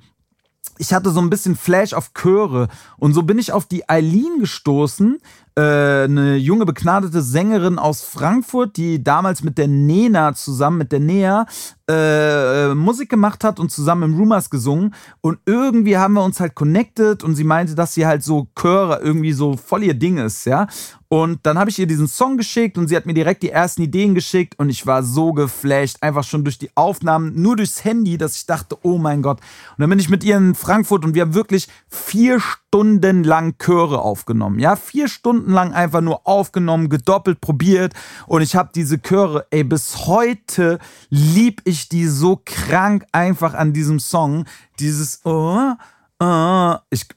ich 0.77 0.93
hatte 0.93 1.09
so 1.09 1.19
ein 1.19 1.29
bisschen 1.29 1.55
Flash 1.55 1.93
auf 1.93 2.13
Chöre 2.13 2.67
und 2.97 3.13
so 3.13 3.23
bin 3.23 3.39
ich 3.39 3.51
auf 3.51 3.65
die 3.65 3.89
Eileen 3.89 4.39
gestoßen, 4.39 5.17
eine 5.61 6.35
junge 6.35 6.65
begnadete 6.65 7.21
Sängerin 7.21 7.79
aus 7.79 8.03
Frankfurt, 8.03 8.77
die 8.77 9.03
damals 9.03 9.43
mit 9.43 9.57
der 9.57 9.67
Nena 9.67 10.33
zusammen, 10.33 10.77
mit 10.77 10.91
der 10.91 10.99
Nea, 10.99 11.45
äh, 11.89 12.73
Musik 12.73 13.09
gemacht 13.09 13.43
hat 13.43 13.59
und 13.59 13.71
zusammen 13.71 14.11
im 14.11 14.17
Rumors 14.17 14.49
gesungen. 14.49 14.93
Und 15.21 15.39
irgendwie 15.45 15.97
haben 15.97 16.13
wir 16.13 16.23
uns 16.23 16.39
halt 16.39 16.55
connected 16.55 17.23
und 17.23 17.35
sie 17.35 17.43
meinte, 17.43 17.75
dass 17.75 17.93
sie 17.93 18.05
halt 18.05 18.23
so 18.23 18.47
Chöre 18.59 18.99
irgendwie 19.01 19.33
so 19.33 19.57
voll 19.57 19.83
ihr 19.83 19.93
Ding 19.93 20.17
ist, 20.17 20.45
ja. 20.45 20.67
Und 21.09 21.39
dann 21.43 21.57
habe 21.57 21.69
ich 21.69 21.79
ihr 21.79 21.87
diesen 21.87 22.07
Song 22.07 22.35
geschickt 22.35 22.77
und 22.77 22.89
sie 22.89 22.95
hat 22.95 23.05
mir 23.05 23.13
direkt 23.13 23.41
die 23.41 23.49
ersten 23.49 23.81
Ideen 23.81 24.13
geschickt 24.13 24.55
und 24.57 24.69
ich 24.69 24.85
war 24.85 25.03
so 25.03 25.31
geflasht, 25.31 25.97
einfach 26.01 26.25
schon 26.25 26.43
durch 26.43 26.57
die 26.57 26.69
Aufnahmen, 26.75 27.41
nur 27.41 27.55
durchs 27.55 27.85
Handy, 27.85 28.17
dass 28.17 28.35
ich 28.35 28.45
dachte, 28.45 28.77
oh 28.81 28.97
mein 28.97 29.21
Gott. 29.21 29.39
Und 29.39 29.81
dann 29.81 29.89
bin 29.89 29.99
ich 29.99 30.09
mit 30.09 30.25
ihr 30.25 30.35
in 30.35 30.53
Frankfurt 30.53 31.05
und 31.05 31.15
wir 31.15 31.21
haben 31.21 31.33
wirklich 31.33 31.69
vier 31.87 32.41
Stunden 32.41 33.23
lang 33.23 33.57
Chöre 33.57 34.01
aufgenommen. 34.01 34.59
Ja, 34.59 34.75
vier 34.75 35.07
Stunden 35.07 35.53
lang 35.53 35.71
einfach 35.71 36.01
nur 36.01 36.27
aufgenommen, 36.27 36.89
gedoppelt, 36.89 37.39
probiert 37.39 37.93
und 38.25 38.41
ich 38.41 38.57
habe 38.57 38.71
diese 38.75 39.01
Chöre, 39.01 39.47
ey, 39.49 39.63
bis 39.63 40.07
heute 40.07 40.79
lieb 41.09 41.61
ich 41.63 41.76
die 41.89 42.07
so 42.07 42.41
krank 42.43 43.05
einfach 43.11 43.53
an 43.53 43.73
diesem 43.73 43.99
Song. 43.99 44.45
Dieses, 44.79 45.21
oh, 45.25 45.73
oh, 46.19 46.75
ich 46.89 47.07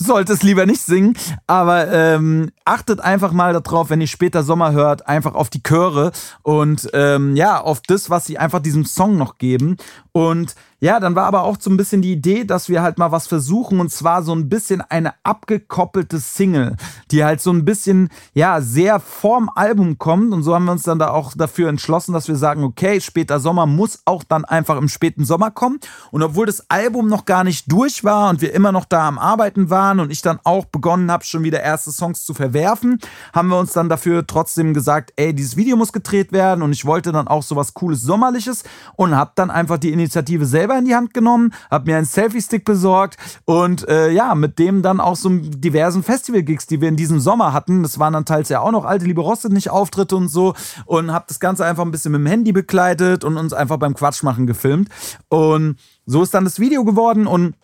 sollte 0.00 0.32
es 0.32 0.42
lieber 0.42 0.64
nicht 0.66 0.80
singen, 0.80 1.16
aber 1.46 1.92
ähm, 1.92 2.50
achtet 2.64 3.00
einfach 3.00 3.32
mal 3.32 3.52
darauf, 3.52 3.90
wenn 3.90 4.00
ihr 4.00 4.06
später 4.06 4.42
Sommer 4.42 4.72
hört, 4.72 5.06
einfach 5.06 5.34
auf 5.34 5.50
die 5.50 5.62
Chöre 5.62 6.12
und 6.42 6.88
ähm, 6.94 7.36
ja, 7.36 7.60
auf 7.60 7.82
das, 7.82 8.08
was 8.08 8.24
sie 8.24 8.38
einfach 8.38 8.60
diesem 8.60 8.86
Song 8.86 9.16
noch 9.16 9.36
geben. 9.36 9.76
Und 10.12 10.54
ja, 10.80 10.98
dann 10.98 11.14
war 11.14 11.26
aber 11.26 11.42
auch 11.42 11.58
so 11.60 11.70
ein 11.70 11.76
bisschen 11.76 12.00
die 12.00 12.12
Idee, 12.12 12.44
dass 12.44 12.70
wir 12.70 12.82
halt 12.82 12.96
mal 12.98 13.12
was 13.12 13.26
versuchen 13.26 13.80
und 13.80 13.92
zwar 13.92 14.22
so 14.22 14.34
ein 14.34 14.48
bisschen 14.48 14.80
eine 14.80 15.12
abgekoppelte 15.24 16.18
Single, 16.18 16.76
die 17.10 17.22
halt 17.22 17.42
so 17.42 17.52
ein 17.52 17.66
bisschen, 17.66 18.08
ja, 18.32 18.62
sehr 18.62 18.98
vorm 18.98 19.50
Album 19.54 19.98
kommt. 19.98 20.32
Und 20.32 20.42
so 20.42 20.54
haben 20.54 20.64
wir 20.64 20.72
uns 20.72 20.84
dann 20.84 20.98
da 20.98 21.10
auch 21.10 21.34
dafür 21.36 21.68
entschlossen, 21.68 22.14
dass 22.14 22.28
wir 22.28 22.36
sagen, 22.36 22.64
okay, 22.64 23.00
später 23.00 23.40
Sommer 23.40 23.66
muss 23.66 24.00
auch 24.06 24.24
dann 24.24 24.46
einfach 24.46 24.78
im 24.78 24.88
späten 24.88 25.26
Sommer 25.26 25.50
kommen. 25.50 25.80
Und 26.12 26.22
obwohl 26.22 26.46
das 26.46 26.70
Album 26.70 27.08
noch 27.08 27.26
gar 27.26 27.44
nicht 27.44 27.70
durch 27.70 28.02
war 28.02 28.30
und 28.30 28.40
wir 28.40 28.54
immer 28.54 28.72
noch 28.72 28.86
da 28.86 29.06
am 29.06 29.18
Arbeiten 29.18 29.68
waren 29.68 30.00
und 30.00 30.10
ich 30.10 30.22
dann 30.22 30.40
auch 30.44 30.64
begonnen 30.64 31.10
habe, 31.10 31.24
schon 31.24 31.42
wieder 31.42 31.60
erste 31.60 31.92
Songs 31.92 32.24
zu 32.24 32.32
verwerfen, 32.32 32.98
haben 33.34 33.48
wir 33.48 33.58
uns 33.58 33.74
dann 33.74 33.90
dafür 33.90 34.26
trotzdem 34.26 34.72
gesagt, 34.72 35.12
ey, 35.16 35.34
dieses 35.34 35.58
Video 35.58 35.76
muss 35.76 35.92
gedreht 35.92 36.32
werden. 36.32 36.62
Und 36.62 36.72
ich 36.72 36.86
wollte 36.86 37.12
dann 37.12 37.28
auch 37.28 37.42
sowas 37.42 37.74
cooles 37.74 38.00
Sommerliches 38.00 38.64
und 38.96 39.14
habe 39.14 39.32
dann 39.34 39.50
einfach 39.50 39.76
die 39.76 39.92
Initiative 39.92 40.46
selber 40.46 40.69
selber 40.70 40.78
in 40.78 40.84
die 40.84 40.94
Hand 40.94 41.14
genommen, 41.14 41.52
habe 41.70 41.90
mir 41.90 41.96
einen 41.96 42.06
Selfie-Stick 42.06 42.64
besorgt 42.64 43.16
und 43.44 43.86
äh, 43.88 44.10
ja, 44.10 44.34
mit 44.34 44.58
dem 44.58 44.82
dann 44.82 45.00
auch 45.00 45.16
so 45.16 45.28
diversen 45.30 46.02
Festival-Gigs, 46.02 46.66
die 46.66 46.80
wir 46.80 46.88
in 46.88 46.96
diesem 46.96 47.20
Sommer 47.20 47.52
hatten. 47.52 47.82
Das 47.82 47.98
waren 47.98 48.12
dann 48.12 48.24
teils 48.24 48.48
ja 48.48 48.60
auch 48.60 48.70
noch 48.70 48.84
alte 48.84 49.04
Liebe 49.04 49.20
Rostet 49.20 49.52
nicht 49.52 49.70
Auftritte 49.70 50.16
und 50.16 50.28
so 50.28 50.54
und 50.86 51.12
habe 51.12 51.24
das 51.28 51.40
Ganze 51.40 51.64
einfach 51.64 51.84
ein 51.84 51.90
bisschen 51.90 52.12
mit 52.12 52.20
dem 52.20 52.26
Handy 52.26 52.52
begleitet 52.52 53.24
und 53.24 53.36
uns 53.36 53.52
einfach 53.52 53.78
beim 53.78 53.94
Quatschmachen 53.94 54.46
gefilmt. 54.46 54.88
Und 55.28 55.76
so 56.06 56.22
ist 56.22 56.34
dann 56.34 56.44
das 56.44 56.60
Video 56.60 56.84
geworden 56.84 57.26
und 57.26 57.54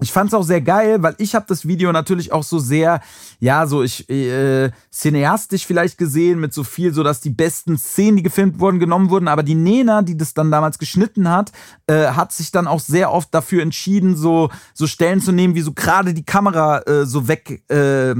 ich 0.00 0.12
fand 0.12 0.28
es 0.28 0.34
auch 0.34 0.42
sehr 0.42 0.60
geil, 0.60 1.02
weil 1.02 1.14
ich 1.18 1.34
habe 1.34 1.46
das 1.48 1.66
Video 1.66 1.90
natürlich 1.90 2.30
auch 2.30 2.42
so 2.42 2.58
sehr, 2.58 3.00
ja, 3.40 3.66
so 3.66 3.82
ich 3.82 4.08
äh, 4.10 4.70
cineastisch 4.92 5.64
vielleicht 5.66 5.96
gesehen 5.96 6.38
mit 6.38 6.52
so 6.52 6.64
viel, 6.64 6.92
so 6.92 7.02
dass 7.02 7.22
die 7.22 7.30
besten 7.30 7.78
Szenen, 7.78 8.18
die 8.18 8.22
gefilmt 8.22 8.60
wurden, 8.60 8.78
genommen 8.78 9.08
wurden. 9.08 9.26
Aber 9.26 9.42
die 9.42 9.54
Nena, 9.54 10.02
die 10.02 10.16
das 10.16 10.34
dann 10.34 10.50
damals 10.50 10.78
geschnitten 10.78 11.30
hat, 11.30 11.50
äh, 11.86 12.08
hat 12.08 12.32
sich 12.32 12.50
dann 12.50 12.66
auch 12.66 12.80
sehr 12.80 13.10
oft 13.10 13.32
dafür 13.34 13.62
entschieden, 13.62 14.16
so 14.16 14.50
so 14.74 14.86
Stellen 14.86 15.22
zu 15.22 15.32
nehmen, 15.32 15.54
wie 15.54 15.62
so 15.62 15.72
gerade 15.72 16.12
die 16.12 16.26
Kamera 16.26 16.80
äh, 16.80 17.06
so 17.06 17.26
weg. 17.26 17.62
Äh, 17.70 18.14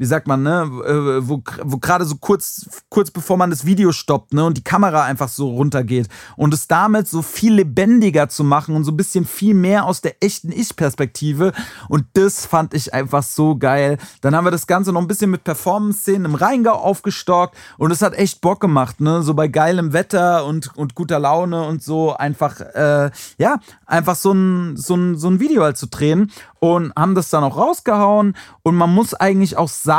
wie 0.00 0.06
sagt 0.06 0.26
man, 0.26 0.42
ne, 0.42 0.62
äh, 0.86 1.28
wo, 1.28 1.42
wo 1.62 1.76
gerade 1.76 2.06
so 2.06 2.16
kurz, 2.16 2.66
kurz 2.88 3.10
bevor 3.10 3.36
man 3.36 3.50
das 3.50 3.66
Video 3.66 3.92
stoppt, 3.92 4.32
ne, 4.32 4.46
und 4.46 4.56
die 4.56 4.64
Kamera 4.64 5.04
einfach 5.04 5.28
so 5.28 5.50
runtergeht. 5.50 6.08
Und 6.38 6.54
es 6.54 6.66
damit 6.66 7.06
so 7.06 7.20
viel 7.20 7.52
lebendiger 7.52 8.30
zu 8.30 8.42
machen 8.42 8.74
und 8.74 8.84
so 8.84 8.92
ein 8.92 8.96
bisschen 8.96 9.26
viel 9.26 9.52
mehr 9.52 9.84
aus 9.84 10.00
der 10.00 10.14
echten 10.24 10.52
Ich-Perspektive. 10.52 11.52
Und 11.90 12.06
das 12.14 12.46
fand 12.46 12.72
ich 12.72 12.94
einfach 12.94 13.22
so 13.22 13.56
geil. 13.56 13.98
Dann 14.22 14.34
haben 14.34 14.46
wir 14.46 14.50
das 14.50 14.66
Ganze 14.66 14.90
noch 14.90 15.02
ein 15.02 15.06
bisschen 15.06 15.30
mit 15.30 15.44
Performance-Szenen 15.44 16.24
im 16.24 16.34
Rheingau 16.34 16.72
aufgestockt. 16.72 17.54
Und 17.76 17.90
es 17.90 18.00
hat 18.00 18.14
echt 18.14 18.40
Bock 18.40 18.60
gemacht, 18.60 19.02
ne, 19.02 19.22
so 19.22 19.34
bei 19.34 19.48
geilem 19.48 19.92
Wetter 19.92 20.46
und, 20.46 20.74
und 20.78 20.94
guter 20.94 21.18
Laune 21.18 21.66
und 21.66 21.82
so 21.82 22.16
einfach, 22.16 22.58
äh, 22.58 23.10
ja, 23.36 23.58
einfach 23.84 24.16
so 24.16 24.32
ein, 24.32 24.78
so 24.78 24.94
ein, 24.94 25.18
so 25.18 25.28
ein 25.28 25.40
Video 25.40 25.62
halt 25.62 25.76
zu 25.76 25.88
drehen. 25.88 26.32
Und 26.58 26.92
haben 26.94 27.14
das 27.14 27.30
dann 27.30 27.44
auch 27.44 27.56
rausgehauen. 27.56 28.34
Und 28.62 28.76
man 28.76 28.92
muss 28.94 29.12
eigentlich 29.14 29.56
auch 29.56 29.68
sagen, 29.68 29.89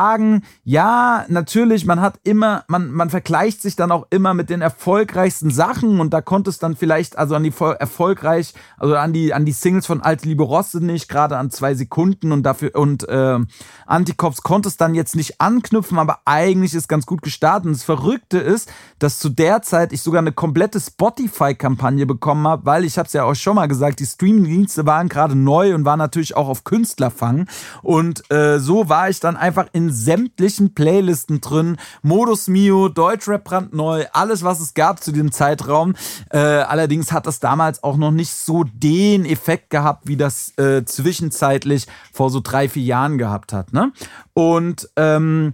ja, 0.63 1.25
natürlich, 1.27 1.85
man 1.85 2.01
hat 2.01 2.19
immer, 2.23 2.63
man, 2.67 2.91
man 2.91 3.09
vergleicht 3.09 3.61
sich 3.61 3.75
dann 3.75 3.91
auch 3.91 4.07
immer 4.09 4.33
mit 4.33 4.49
den 4.49 4.61
erfolgreichsten 4.61 5.51
Sachen 5.51 5.99
und 5.99 6.13
da 6.13 6.21
konnte 6.21 6.49
es 6.49 6.59
dann 6.59 6.75
vielleicht, 6.75 7.17
also 7.17 7.35
an 7.35 7.43
die 7.43 7.53
erfolgreich, 7.59 8.53
also 8.77 8.95
an 8.95 9.13
die, 9.13 9.33
an 9.33 9.45
die 9.45 9.51
Singles 9.51 9.85
von 9.85 10.01
Alte 10.01 10.27
Liebe 10.27 10.43
Rosse 10.43 10.83
nicht, 10.83 11.09
gerade 11.09 11.37
an 11.37 11.51
zwei 11.51 11.73
Sekunden 11.73 12.31
und 12.31 12.43
dafür 12.43 12.71
und 12.75 13.07
äh, 13.09 13.39
Antikops 13.85 14.43
konnte 14.43 14.69
es 14.69 14.77
dann 14.77 14.95
jetzt 14.95 15.15
nicht 15.15 15.41
anknüpfen, 15.41 15.99
aber 15.99 16.19
eigentlich 16.25 16.73
ist 16.73 16.87
ganz 16.87 17.05
gut 17.05 17.21
gestartet 17.21 17.65
und 17.65 17.73
das 17.73 17.83
Verrückte 17.83 18.37
ist, 18.37 18.71
dass 18.99 19.19
zu 19.19 19.29
der 19.29 19.61
Zeit 19.61 19.93
ich 19.93 20.01
sogar 20.01 20.19
eine 20.19 20.31
komplette 20.31 20.79
Spotify-Kampagne 20.79 22.05
bekommen 22.05 22.47
habe, 22.47 22.65
weil 22.65 22.85
ich 22.85 22.97
habe 22.97 23.07
es 23.07 23.13
ja 23.13 23.23
auch 23.23 23.35
schon 23.35 23.55
mal 23.55 23.67
gesagt, 23.67 23.99
die 23.99 24.05
Streaming-Dienste 24.05 24.85
waren 24.85 25.09
gerade 25.09 25.35
neu 25.35 25.75
und 25.75 25.85
waren 25.85 25.99
natürlich 25.99 26.37
auch 26.37 26.47
auf 26.47 26.63
Künstlerfang. 26.63 27.47
Und 27.81 28.29
äh, 28.31 28.59
so 28.59 28.89
war 28.89 29.09
ich 29.09 29.19
dann 29.19 29.37
einfach 29.37 29.67
in 29.73 29.80
sämtlichen 29.89 30.73
Playlisten 30.73 31.41
drin. 31.41 31.77
Modus 32.01 32.47
Mio, 32.47 32.89
Deutschrap 32.89 33.43
brandneu, 33.43 34.05
alles, 34.13 34.43
was 34.43 34.59
es 34.59 34.73
gab 34.73 35.03
zu 35.03 35.11
dem 35.11 35.31
Zeitraum. 35.31 35.95
Äh, 36.29 36.37
allerdings 36.37 37.11
hat 37.11 37.25
das 37.25 37.39
damals 37.39 37.83
auch 37.83 37.97
noch 37.97 38.11
nicht 38.11 38.33
so 38.33 38.63
den 38.63 39.25
Effekt 39.25 39.69
gehabt, 39.69 40.07
wie 40.07 40.17
das 40.17 40.57
äh, 40.57 40.85
zwischenzeitlich 40.85 41.87
vor 42.13 42.29
so 42.29 42.39
drei, 42.41 42.69
vier 42.69 42.83
Jahren 42.83 43.17
gehabt 43.17 43.53
hat. 43.53 43.73
Ne? 43.73 43.91
Und 44.33 44.89
ähm, 44.95 45.53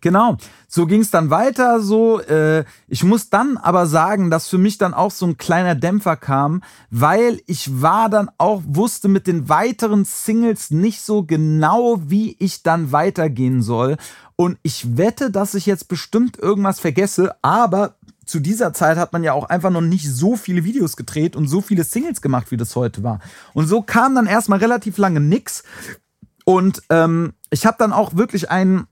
Genau, 0.00 0.36
so 0.68 0.86
ging 0.86 1.00
es 1.00 1.10
dann 1.10 1.30
weiter. 1.30 1.80
So, 1.80 2.20
äh, 2.20 2.64
ich 2.88 3.04
muss 3.04 3.30
dann 3.30 3.56
aber 3.56 3.86
sagen, 3.86 4.30
dass 4.30 4.48
für 4.48 4.58
mich 4.58 4.78
dann 4.78 4.94
auch 4.94 5.10
so 5.10 5.26
ein 5.26 5.36
kleiner 5.36 5.74
Dämpfer 5.74 6.16
kam, 6.16 6.62
weil 6.90 7.40
ich 7.46 7.82
war 7.82 8.08
dann 8.08 8.30
auch 8.38 8.62
wusste 8.66 9.08
mit 9.08 9.26
den 9.26 9.48
weiteren 9.48 10.04
Singles 10.04 10.70
nicht 10.70 11.00
so 11.02 11.24
genau, 11.24 12.00
wie 12.06 12.36
ich 12.38 12.62
dann 12.62 12.92
weitergehen 12.92 13.62
soll. 13.62 13.96
Und 14.36 14.58
ich 14.62 14.96
wette, 14.96 15.30
dass 15.30 15.54
ich 15.54 15.66
jetzt 15.66 15.88
bestimmt 15.88 16.38
irgendwas 16.38 16.80
vergesse, 16.80 17.34
aber 17.42 17.94
zu 18.26 18.40
dieser 18.40 18.72
Zeit 18.72 18.96
hat 18.96 19.12
man 19.12 19.22
ja 19.22 19.32
auch 19.32 19.48
einfach 19.48 19.70
noch 19.70 19.82
nicht 19.82 20.10
so 20.10 20.36
viele 20.36 20.64
Videos 20.64 20.96
gedreht 20.96 21.36
und 21.36 21.46
so 21.46 21.60
viele 21.60 21.84
Singles 21.84 22.22
gemacht, 22.22 22.50
wie 22.50 22.56
das 22.56 22.74
heute 22.74 23.02
war. 23.02 23.20
Und 23.52 23.66
so 23.66 23.82
kam 23.82 24.14
dann 24.14 24.26
erstmal 24.26 24.58
relativ 24.58 24.98
lange 24.98 25.20
nix. 25.20 25.62
Und 26.44 26.82
ähm, 26.90 27.34
ich 27.50 27.66
habe 27.66 27.76
dann 27.78 27.92
auch 27.92 28.16
wirklich 28.16 28.50
einen 28.50 28.86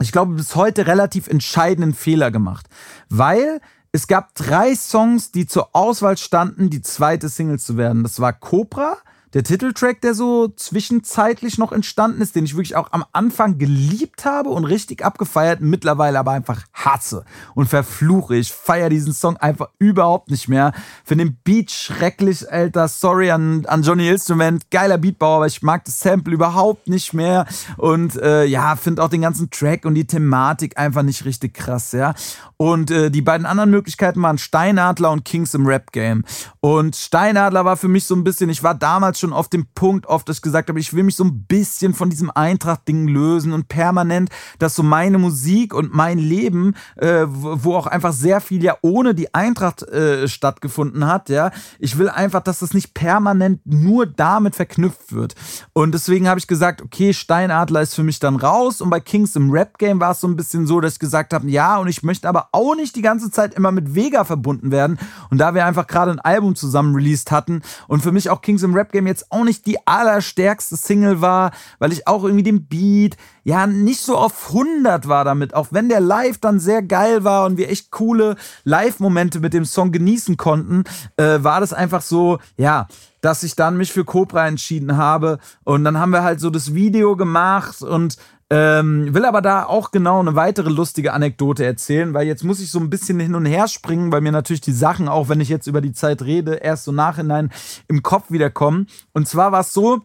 ich 0.00 0.12
glaube, 0.12 0.34
bis 0.34 0.54
heute 0.56 0.86
relativ 0.86 1.28
entscheidenden 1.28 1.94
Fehler 1.94 2.30
gemacht. 2.30 2.66
Weil 3.08 3.60
es 3.92 4.06
gab 4.06 4.34
drei 4.34 4.74
Songs, 4.74 5.32
die 5.32 5.46
zur 5.46 5.74
Auswahl 5.74 6.18
standen, 6.18 6.68
die 6.68 6.82
zweite 6.82 7.28
Single 7.28 7.58
zu 7.58 7.76
werden. 7.76 8.02
Das 8.02 8.20
war 8.20 8.32
Cobra, 8.32 8.98
der 9.36 9.44
Titeltrack, 9.44 10.00
der 10.00 10.14
so 10.14 10.48
zwischenzeitlich 10.48 11.58
noch 11.58 11.70
entstanden 11.70 12.22
ist, 12.22 12.36
den 12.36 12.46
ich 12.46 12.54
wirklich 12.54 12.74
auch 12.74 12.90
am 12.92 13.04
Anfang 13.12 13.58
geliebt 13.58 14.24
habe 14.24 14.48
und 14.48 14.64
richtig 14.64 15.04
abgefeiert, 15.04 15.60
mittlerweile 15.60 16.18
aber 16.18 16.30
einfach 16.30 16.62
hasse 16.72 17.22
und 17.54 17.68
verfluche. 17.68 18.36
Ich 18.36 18.50
feiere 18.50 18.88
diesen 18.88 19.12
Song 19.12 19.36
einfach 19.36 19.68
überhaupt 19.78 20.30
nicht 20.30 20.48
mehr. 20.48 20.72
Finde 21.04 21.26
den 21.26 21.36
Beat 21.44 21.70
schrecklich, 21.70 22.50
Alter. 22.50 22.88
Sorry 22.88 23.30
an, 23.30 23.66
an 23.66 23.82
Johnny 23.82 24.08
Instrument. 24.08 24.70
Geiler 24.70 24.96
Beatbauer, 24.96 25.36
aber 25.36 25.46
ich 25.48 25.60
mag 25.60 25.84
das 25.84 26.00
Sample 26.00 26.32
überhaupt 26.32 26.88
nicht 26.88 27.12
mehr. 27.12 27.44
Und 27.76 28.16
äh, 28.16 28.46
ja, 28.46 28.74
finde 28.74 29.04
auch 29.04 29.10
den 29.10 29.20
ganzen 29.20 29.50
Track 29.50 29.84
und 29.84 29.96
die 29.96 30.06
Thematik 30.06 30.78
einfach 30.78 31.02
nicht 31.02 31.26
richtig 31.26 31.52
krass, 31.52 31.92
ja. 31.92 32.14
Und 32.56 32.90
äh, 32.90 33.10
die 33.10 33.20
beiden 33.20 33.46
anderen 33.46 33.70
Möglichkeiten 33.70 34.22
waren 34.22 34.38
Steinadler 34.38 35.10
und 35.10 35.26
Kings 35.26 35.52
im 35.52 35.66
Rap-Game. 35.66 36.24
Und 36.60 36.96
Steinadler 36.96 37.66
war 37.66 37.76
für 37.76 37.88
mich 37.88 38.06
so 38.06 38.14
ein 38.14 38.24
bisschen, 38.24 38.48
ich 38.48 38.62
war 38.62 38.74
damals 38.74 39.20
schon 39.20 39.25
auf 39.32 39.48
dem 39.48 39.66
Punkt, 39.74 40.06
oft, 40.06 40.28
ich 40.28 40.42
gesagt 40.42 40.68
habe, 40.68 40.80
ich 40.80 40.94
will 40.94 41.02
mich 41.02 41.16
so 41.16 41.24
ein 41.24 41.44
bisschen 41.44 41.94
von 41.94 42.10
diesem 42.10 42.30
Eintracht-Ding 42.30 43.08
lösen 43.08 43.52
und 43.52 43.68
permanent, 43.68 44.30
dass 44.58 44.74
so 44.74 44.82
meine 44.82 45.18
Musik 45.18 45.74
und 45.74 45.94
mein 45.94 46.18
Leben, 46.18 46.74
äh, 46.96 47.24
wo 47.26 47.74
auch 47.74 47.86
einfach 47.86 48.12
sehr 48.12 48.40
viel 48.40 48.62
ja 48.62 48.76
ohne 48.82 49.14
die 49.14 49.34
Eintracht 49.34 49.82
äh, 49.82 50.28
stattgefunden 50.28 51.06
hat, 51.06 51.28
ja, 51.28 51.50
ich 51.78 51.98
will 51.98 52.08
einfach, 52.08 52.42
dass 52.42 52.60
das 52.60 52.74
nicht 52.74 52.94
permanent 52.94 53.60
nur 53.64 54.06
damit 54.06 54.54
verknüpft 54.54 55.12
wird. 55.12 55.34
Und 55.72 55.92
deswegen 55.92 56.28
habe 56.28 56.38
ich 56.38 56.46
gesagt, 56.46 56.82
okay, 56.82 57.12
Steinadler 57.12 57.82
ist 57.82 57.94
für 57.94 58.02
mich 58.02 58.18
dann 58.18 58.36
raus. 58.36 58.80
Und 58.80 58.90
bei 58.90 59.00
Kings 59.00 59.36
im 59.36 59.50
Rap-Game 59.50 60.00
war 60.00 60.12
es 60.12 60.20
so 60.20 60.28
ein 60.28 60.36
bisschen 60.36 60.66
so, 60.66 60.80
dass 60.80 60.94
ich 60.94 60.98
gesagt 60.98 61.32
habe, 61.32 61.48
ja, 61.48 61.78
und 61.78 61.88
ich 61.88 62.02
möchte 62.02 62.28
aber 62.28 62.48
auch 62.52 62.74
nicht 62.74 62.96
die 62.96 63.02
ganze 63.02 63.30
Zeit 63.30 63.54
immer 63.54 63.72
mit 63.72 63.94
Vega 63.94 64.24
verbunden 64.24 64.70
werden. 64.70 64.98
Und 65.30 65.38
da 65.38 65.54
wir 65.54 65.66
einfach 65.66 65.86
gerade 65.86 66.10
ein 66.10 66.20
Album 66.20 66.54
zusammen 66.54 66.94
released 66.94 67.30
hatten 67.30 67.62
und 67.88 68.02
für 68.02 68.12
mich 68.12 68.30
auch 68.30 68.40
Kings 68.40 68.62
im 68.62 68.74
Rap 68.74 68.92
Game 68.92 69.05
Time 69.06 69.08
jetzt 69.08 69.30
auch 69.30 69.44
nicht 69.44 69.66
die 69.66 69.78
allerstärkste 69.86 70.76
Single 70.76 71.20
war, 71.20 71.52
weil 71.78 71.92
ich 71.92 72.06
auch 72.06 72.24
irgendwie 72.24 72.42
den 72.42 72.66
Beat 72.66 73.16
ja 73.44 73.66
nicht 73.66 74.00
so 74.00 74.16
auf 74.16 74.48
100 74.48 75.08
war 75.08 75.24
damit, 75.24 75.54
auch 75.54 75.68
wenn 75.70 75.88
der 75.88 76.00
Live 76.00 76.38
dann 76.38 76.58
sehr 76.58 76.82
geil 76.82 77.24
war 77.24 77.46
und 77.46 77.56
wir 77.56 77.70
echt 77.70 77.90
coole 77.90 78.36
Live-Momente 78.64 79.40
mit 79.40 79.54
dem 79.54 79.64
Song 79.64 79.92
genießen 79.92 80.36
konnten, 80.36 80.84
äh, 81.16 81.38
war 81.42 81.60
das 81.60 81.72
einfach 81.72 82.02
so, 82.02 82.38
ja, 82.56 82.88
dass 83.20 83.42
ich 83.42 83.56
dann 83.56 83.76
mich 83.76 83.92
für 83.92 84.04
Cobra 84.04 84.46
entschieden 84.46 84.96
habe. 84.96 85.38
Und 85.64 85.84
dann 85.84 85.98
haben 85.98 86.10
wir 86.10 86.22
halt 86.22 86.40
so 86.40 86.50
das 86.50 86.74
Video 86.74 87.16
gemacht 87.16 87.82
und 87.82 88.16
ähm, 88.48 89.12
will 89.12 89.24
aber 89.24 89.42
da 89.42 89.64
auch 89.64 89.90
genau 89.90 90.20
eine 90.20 90.36
weitere 90.36 90.70
lustige 90.70 91.12
Anekdote 91.12 91.64
erzählen, 91.64 92.14
weil 92.14 92.26
jetzt 92.26 92.44
muss 92.44 92.60
ich 92.60 92.70
so 92.70 92.78
ein 92.78 92.90
bisschen 92.90 93.18
hin 93.18 93.34
und 93.34 93.44
her 93.44 93.66
springen, 93.66 94.12
weil 94.12 94.20
mir 94.20 94.32
natürlich 94.32 94.60
die 94.60 94.72
Sachen, 94.72 95.08
auch 95.08 95.28
wenn 95.28 95.40
ich 95.40 95.48
jetzt 95.48 95.66
über 95.66 95.80
die 95.80 95.92
Zeit 95.92 96.22
rede, 96.22 96.54
erst 96.54 96.84
so 96.84 96.92
nachhinein 96.92 97.50
im 97.88 98.02
Kopf 98.02 98.30
wiederkommen. 98.30 98.86
Und 99.12 99.26
zwar 99.26 99.50
war 99.50 99.60
es 99.60 99.72
so, 99.72 100.02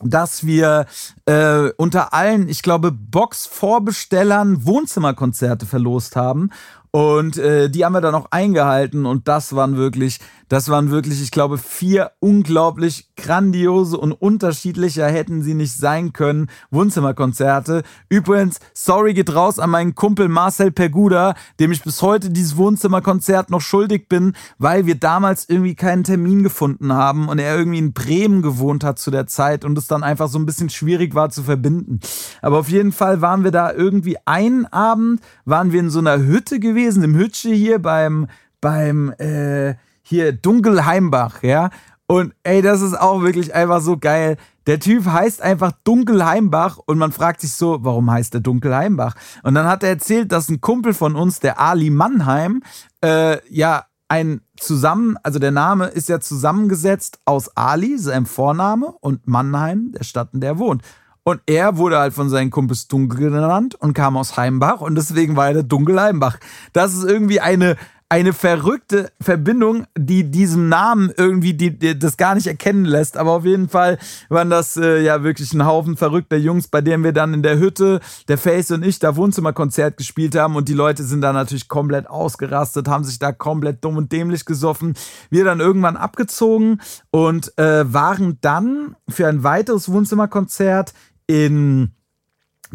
dass 0.00 0.46
wir 0.46 0.86
äh, 1.24 1.70
unter 1.76 2.12
allen, 2.12 2.48
ich 2.48 2.62
glaube, 2.62 2.92
Box-Vorbestellern 2.92 4.64
Wohnzimmerkonzerte 4.64 5.66
verlost 5.66 6.16
haben. 6.16 6.50
Und 6.90 7.36
äh, 7.36 7.68
die 7.68 7.84
haben 7.84 7.92
wir 7.92 8.00
dann 8.00 8.14
auch 8.14 8.28
eingehalten 8.30 9.06
und 9.06 9.28
das 9.28 9.54
waren 9.54 9.76
wirklich, 9.76 10.18
das 10.48 10.68
waren 10.68 10.90
wirklich, 10.90 11.22
ich 11.22 11.30
glaube, 11.30 11.58
vier 11.58 12.12
unglaublich 12.20 13.10
grandiose 13.16 13.98
und 13.98 14.12
unterschiedlicher 14.12 15.08
hätten 15.08 15.42
sie 15.42 15.54
nicht 15.54 15.72
sein 15.72 16.12
können 16.12 16.48
Wohnzimmerkonzerte. 16.70 17.82
Übrigens, 18.08 18.60
sorry 18.72 19.14
geht 19.14 19.34
raus 19.34 19.58
an 19.58 19.70
meinen 19.70 19.94
Kumpel 19.94 20.28
Marcel 20.28 20.70
Perguda, 20.70 21.34
dem 21.58 21.72
ich 21.72 21.82
bis 21.82 22.02
heute 22.02 22.30
dieses 22.30 22.56
Wohnzimmerkonzert 22.56 23.50
noch 23.50 23.60
schuldig 23.60 24.08
bin, 24.08 24.34
weil 24.58 24.86
wir 24.86 24.94
damals 24.94 25.48
irgendwie 25.48 25.74
keinen 25.74 26.04
Termin 26.04 26.42
gefunden 26.42 26.92
haben 26.92 27.28
und 27.28 27.38
er 27.38 27.56
irgendwie 27.56 27.78
in 27.78 27.92
Bremen 27.92 28.42
gewohnt 28.42 28.84
hat 28.84 28.98
zu 28.98 29.10
der 29.10 29.26
Zeit 29.26 29.64
und 29.64 29.76
es 29.76 29.88
dann 29.88 30.04
einfach 30.04 30.28
so 30.28 30.38
ein 30.38 30.46
bisschen 30.46 30.70
schwierig 30.70 31.14
war 31.14 31.30
zu 31.30 31.42
verbinden. 31.42 32.00
Aber 32.40 32.58
auf 32.58 32.68
jeden 32.68 32.92
Fall 32.92 33.20
waren 33.20 33.42
wir 33.42 33.50
da 33.50 33.72
irgendwie 33.72 34.16
einen 34.26 34.66
Abend, 34.66 35.20
waren 35.44 35.72
wir 35.72 35.80
in 35.80 35.90
so 35.90 35.98
einer 35.98 36.18
Hütte 36.18 36.60
gewesen, 36.60 37.02
im 37.02 37.16
Hütsche 37.16 37.50
hier 37.50 37.80
beim, 37.80 38.28
beim, 38.60 39.10
äh, 39.18 39.74
hier 40.08 40.32
Dunkelheimbach, 40.32 41.42
ja. 41.42 41.70
Und 42.06 42.32
ey, 42.44 42.62
das 42.62 42.80
ist 42.80 42.94
auch 42.94 43.22
wirklich 43.22 43.52
einfach 43.54 43.80
so 43.80 43.98
geil. 43.98 44.36
Der 44.68 44.78
Typ 44.78 45.04
heißt 45.04 45.42
einfach 45.42 45.72
Dunkelheimbach 45.82 46.78
und 46.86 46.98
man 46.98 47.10
fragt 47.10 47.40
sich 47.40 47.52
so, 47.52 47.78
warum 47.82 48.08
heißt 48.08 48.32
der 48.32 48.40
Dunkelheimbach? 48.40 49.16
Und 49.42 49.54
dann 49.54 49.66
hat 49.66 49.82
er 49.82 49.88
erzählt, 49.88 50.30
dass 50.30 50.48
ein 50.48 50.60
Kumpel 50.60 50.94
von 50.94 51.16
uns, 51.16 51.40
der 51.40 51.60
Ali 51.60 51.90
Mannheim, 51.90 52.62
äh, 53.02 53.38
ja 53.52 53.86
ein 54.08 54.42
zusammen, 54.56 55.16
also 55.24 55.40
der 55.40 55.50
Name 55.50 55.86
ist 55.86 56.08
ja 56.08 56.20
zusammengesetzt 56.20 57.18
aus 57.24 57.56
Ali, 57.56 57.98
seinem 57.98 58.26
Vorname, 58.26 58.94
und 59.00 59.26
Mannheim, 59.26 59.90
der 59.90 60.04
Stadt, 60.04 60.28
in 60.32 60.40
der 60.40 60.50
er 60.50 60.58
wohnt. 60.58 60.82
Und 61.24 61.40
er 61.46 61.76
wurde 61.76 61.98
halt 61.98 62.14
von 62.14 62.28
seinen 62.28 62.50
Kumpels 62.50 62.86
Dunkel 62.86 63.18
genannt 63.18 63.74
und 63.74 63.94
kam 63.94 64.16
aus 64.16 64.36
Heimbach 64.36 64.80
und 64.80 64.94
deswegen 64.94 65.34
war 65.34 65.48
er 65.48 65.54
der 65.54 65.62
Dunkelheimbach. 65.64 66.38
Das 66.72 66.94
ist 66.94 67.02
irgendwie 67.02 67.40
eine 67.40 67.76
eine 68.08 68.32
verrückte 68.32 69.10
Verbindung, 69.20 69.86
die 69.98 70.30
diesem 70.30 70.68
Namen 70.68 71.12
irgendwie 71.16 71.54
die, 71.54 71.76
die, 71.76 71.98
das 71.98 72.16
gar 72.16 72.36
nicht 72.36 72.46
erkennen 72.46 72.84
lässt. 72.84 73.16
Aber 73.16 73.32
auf 73.32 73.44
jeden 73.44 73.68
Fall 73.68 73.98
waren 74.28 74.48
das 74.48 74.76
äh, 74.76 75.02
ja 75.02 75.24
wirklich 75.24 75.52
ein 75.52 75.66
Haufen 75.66 75.96
verrückter 75.96 76.36
Jungs, 76.36 76.68
bei 76.68 76.80
denen 76.80 77.02
wir 77.02 77.12
dann 77.12 77.34
in 77.34 77.42
der 77.42 77.58
Hütte, 77.58 78.00
der 78.28 78.38
Face 78.38 78.70
und 78.70 78.84
ich, 78.84 79.00
da 79.00 79.16
Wohnzimmerkonzert 79.16 79.96
gespielt 79.96 80.36
haben. 80.36 80.54
Und 80.54 80.68
die 80.68 80.74
Leute 80.74 81.02
sind 81.02 81.20
da 81.20 81.32
natürlich 81.32 81.68
komplett 81.68 82.08
ausgerastet, 82.08 82.86
haben 82.86 83.02
sich 83.02 83.18
da 83.18 83.32
komplett 83.32 83.84
dumm 83.84 83.96
und 83.96 84.12
dämlich 84.12 84.44
gesoffen. 84.44 84.94
Wir 85.30 85.44
dann 85.44 85.58
irgendwann 85.58 85.96
abgezogen 85.96 86.80
und 87.10 87.58
äh, 87.58 87.92
waren 87.92 88.38
dann 88.40 88.94
für 89.08 89.26
ein 89.26 89.42
weiteres 89.42 89.90
Wohnzimmerkonzert 89.90 90.94
in 91.26 91.90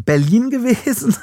Berlin 0.04 0.50
gewesen. 0.50 1.16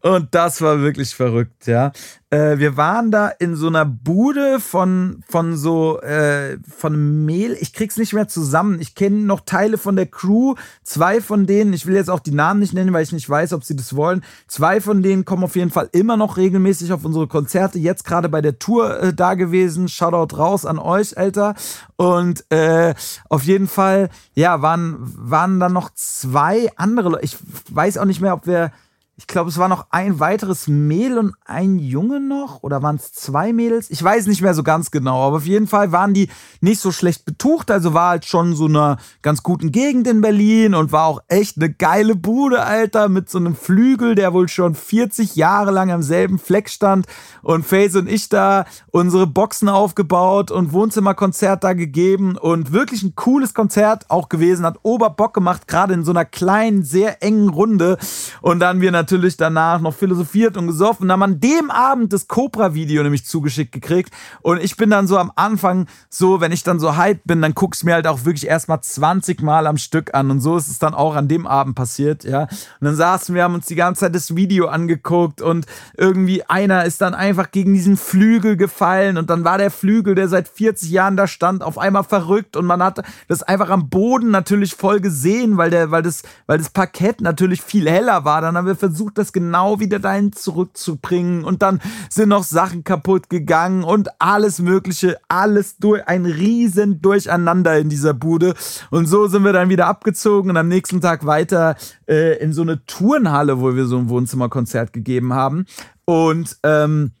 Und 0.00 0.34
das 0.34 0.60
war 0.60 0.80
wirklich 0.80 1.14
verrückt, 1.14 1.66
ja. 1.66 1.92
Äh, 2.30 2.58
wir 2.58 2.76
waren 2.76 3.10
da 3.10 3.28
in 3.28 3.56
so 3.56 3.68
einer 3.68 3.86
Bude 3.86 4.60
von, 4.60 5.24
von 5.28 5.56
so, 5.56 6.00
äh, 6.02 6.58
von 6.68 7.24
Mehl. 7.24 7.56
Ich 7.58 7.72
krieg's 7.72 7.96
nicht 7.96 8.12
mehr 8.12 8.28
zusammen. 8.28 8.80
Ich 8.80 8.94
kenne 8.94 9.16
noch 9.16 9.40
Teile 9.40 9.78
von 9.78 9.96
der 9.96 10.06
Crew. 10.06 10.54
Zwei 10.82 11.20
von 11.20 11.46
denen, 11.46 11.72
ich 11.72 11.86
will 11.86 11.94
jetzt 11.94 12.10
auch 12.10 12.20
die 12.20 12.32
Namen 12.32 12.60
nicht 12.60 12.74
nennen, 12.74 12.92
weil 12.92 13.02
ich 13.02 13.12
nicht 13.12 13.28
weiß, 13.28 13.54
ob 13.54 13.64
sie 13.64 13.74
das 13.74 13.96
wollen. 13.96 14.22
Zwei 14.46 14.80
von 14.80 15.02
denen 15.02 15.24
kommen 15.24 15.42
auf 15.42 15.56
jeden 15.56 15.70
Fall 15.70 15.88
immer 15.92 16.16
noch 16.16 16.36
regelmäßig 16.36 16.92
auf 16.92 17.04
unsere 17.04 17.26
Konzerte. 17.26 17.78
Jetzt 17.78 18.04
gerade 18.04 18.28
bei 18.28 18.42
der 18.42 18.58
Tour 18.58 19.00
äh, 19.00 19.14
da 19.14 19.34
gewesen. 19.34 19.88
Shoutout 19.88 20.36
raus 20.36 20.66
an 20.66 20.78
euch, 20.78 21.16
Alter. 21.16 21.54
Und 21.96 22.44
äh, 22.50 22.94
auf 23.30 23.44
jeden 23.44 23.68
Fall, 23.68 24.10
ja, 24.34 24.60
waren, 24.60 24.96
waren 24.98 25.58
dann 25.58 25.72
noch 25.72 25.90
zwei 25.94 26.70
andere 26.76 27.08
Leute. 27.08 27.24
Ich 27.24 27.38
weiß 27.70 27.96
auch 27.98 28.04
nicht 28.04 28.20
mehr, 28.20 28.34
ob 28.34 28.46
wir 28.46 28.70
ich 29.18 29.26
glaube, 29.26 29.50
es 29.50 29.58
war 29.58 29.66
noch 29.66 29.86
ein 29.90 30.20
weiteres 30.20 30.68
Mädel 30.68 31.18
und 31.18 31.34
ein 31.44 31.80
Junge 31.80 32.20
noch. 32.20 32.62
Oder 32.62 32.84
waren 32.84 32.94
es 32.94 33.12
zwei 33.12 33.52
Mädels? 33.52 33.90
Ich 33.90 34.00
weiß 34.00 34.28
nicht 34.28 34.42
mehr 34.42 34.54
so 34.54 34.62
ganz 34.62 34.92
genau. 34.92 35.26
Aber 35.26 35.38
auf 35.38 35.44
jeden 35.44 35.66
Fall 35.66 35.90
waren 35.90 36.14
die 36.14 36.28
nicht 36.60 36.80
so 36.80 36.92
schlecht 36.92 37.24
betucht. 37.24 37.72
Also 37.72 37.94
war 37.94 38.10
halt 38.10 38.26
schon 38.26 38.54
so 38.54 38.66
einer 38.66 38.98
ganz 39.20 39.42
guten 39.42 39.72
Gegend 39.72 40.06
in 40.06 40.20
Berlin 40.20 40.72
und 40.76 40.92
war 40.92 41.06
auch 41.06 41.20
echt 41.26 41.56
eine 41.56 41.68
geile 41.68 42.14
Bude, 42.14 42.62
Alter. 42.62 43.08
Mit 43.08 43.28
so 43.28 43.38
einem 43.38 43.56
Flügel, 43.56 44.14
der 44.14 44.32
wohl 44.34 44.48
schon 44.48 44.76
40 44.76 45.34
Jahre 45.34 45.72
lang 45.72 45.90
am 45.90 46.02
selben 46.02 46.38
Fleck 46.38 46.68
stand. 46.68 47.06
Und 47.42 47.66
Faze 47.66 47.98
und 47.98 48.08
ich 48.08 48.28
da 48.28 48.66
unsere 48.92 49.26
Boxen 49.26 49.68
aufgebaut 49.68 50.52
und 50.52 50.72
Wohnzimmerkonzert 50.72 51.64
da 51.64 51.72
gegeben. 51.72 52.36
Und 52.36 52.70
wirklich 52.72 53.02
ein 53.02 53.16
cooles 53.16 53.52
Konzert 53.52 54.08
auch 54.10 54.28
gewesen. 54.28 54.64
Hat 54.64 54.78
Oberbock 54.84 55.34
gemacht, 55.34 55.66
gerade 55.66 55.92
in 55.92 56.04
so 56.04 56.12
einer 56.12 56.24
kleinen, 56.24 56.84
sehr 56.84 57.20
engen 57.20 57.48
Runde. 57.48 57.98
Und 58.42 58.60
dann 58.60 58.80
wir 58.80 58.92
natürlich 58.92 59.07
natürlich 59.08 59.38
danach 59.38 59.80
noch 59.80 59.94
philosophiert 59.94 60.58
und 60.58 60.66
gesoffen 60.66 61.04
und 61.04 61.12
haben 61.12 61.22
an 61.22 61.40
dem 61.40 61.70
Abend 61.70 62.12
das 62.12 62.28
Cobra-Video 62.28 63.02
nämlich 63.02 63.24
zugeschickt 63.24 63.72
gekriegt. 63.72 64.12
Und 64.42 64.62
ich 64.62 64.76
bin 64.76 64.90
dann 64.90 65.06
so 65.06 65.16
am 65.16 65.32
Anfang 65.34 65.86
so, 66.10 66.42
wenn 66.42 66.52
ich 66.52 66.62
dann 66.62 66.78
so 66.78 66.94
hyped 66.98 67.24
bin, 67.24 67.40
dann 67.40 67.54
guck's 67.54 67.84
mir 67.84 67.94
halt 67.94 68.06
auch 68.06 68.26
wirklich 68.26 68.46
erstmal 68.46 68.82
20 68.82 69.40
Mal 69.40 69.66
am 69.66 69.78
Stück 69.78 70.12
an. 70.12 70.30
Und 70.30 70.40
so 70.40 70.58
ist 70.58 70.68
es 70.68 70.78
dann 70.78 70.92
auch 70.92 71.16
an 71.16 71.26
dem 71.26 71.46
Abend 71.46 71.74
passiert, 71.74 72.24
ja. 72.24 72.42
Und 72.42 72.50
dann 72.82 72.96
saßen 72.96 73.34
wir, 73.34 73.44
haben 73.44 73.54
uns 73.54 73.64
die 73.64 73.76
ganze 73.76 74.00
Zeit 74.00 74.14
das 74.14 74.36
Video 74.36 74.66
angeguckt 74.66 75.40
und 75.40 75.64
irgendwie 75.96 76.42
einer 76.42 76.84
ist 76.84 77.00
dann 77.00 77.14
einfach 77.14 77.50
gegen 77.50 77.72
diesen 77.72 77.96
Flügel 77.96 78.58
gefallen 78.58 79.16
und 79.16 79.30
dann 79.30 79.44
war 79.44 79.56
der 79.56 79.70
Flügel, 79.70 80.16
der 80.16 80.28
seit 80.28 80.48
40 80.48 80.90
Jahren 80.90 81.16
da 81.16 81.26
stand, 81.26 81.62
auf 81.62 81.78
einmal 81.78 82.04
verrückt 82.04 82.58
und 82.58 82.66
man 82.66 82.82
hat 82.82 83.02
das 83.26 83.42
einfach 83.42 83.70
am 83.70 83.88
Boden 83.88 84.30
natürlich 84.30 84.74
voll 84.74 85.00
gesehen, 85.00 85.56
weil 85.56 85.70
der, 85.70 85.90
weil 85.90 86.02
das, 86.02 86.22
weil 86.46 86.58
das 86.58 86.68
Parkett 86.68 87.22
natürlich 87.22 87.62
viel 87.62 87.88
heller 87.88 88.26
war. 88.26 88.42
Dann 88.42 88.56
haben 88.56 88.66
wir 88.66 88.76
versucht, 88.76 88.97
versucht, 88.98 89.16
das 89.16 89.32
genau 89.32 89.78
wieder 89.78 90.00
dahin 90.00 90.32
zurückzubringen 90.32 91.44
und 91.44 91.62
dann 91.62 91.80
sind 92.10 92.30
noch 92.30 92.42
Sachen 92.42 92.82
kaputt 92.82 93.30
gegangen 93.30 93.84
und 93.84 94.08
alles 94.20 94.58
Mögliche, 94.58 95.18
alles 95.28 95.76
durch, 95.76 96.06
ein 96.08 96.26
riesen 96.26 97.00
Durcheinander 97.00 97.78
in 97.78 97.88
dieser 97.88 98.12
Bude. 98.12 98.54
Und 98.90 99.06
so 99.06 99.28
sind 99.28 99.44
wir 99.44 99.52
dann 99.52 99.68
wieder 99.68 99.86
abgezogen 99.86 100.50
und 100.50 100.56
am 100.56 100.66
nächsten 100.66 101.00
Tag 101.00 101.24
weiter 101.26 101.76
äh, 102.08 102.42
in 102.42 102.52
so 102.52 102.62
eine 102.62 102.84
Turnhalle, 102.86 103.60
wo 103.60 103.76
wir 103.76 103.86
so 103.86 103.98
ein 103.98 104.08
Wohnzimmerkonzert 104.08 104.92
gegeben 104.92 105.32
haben. 105.32 105.66
Und 106.04 106.56
ähm, 106.64 107.12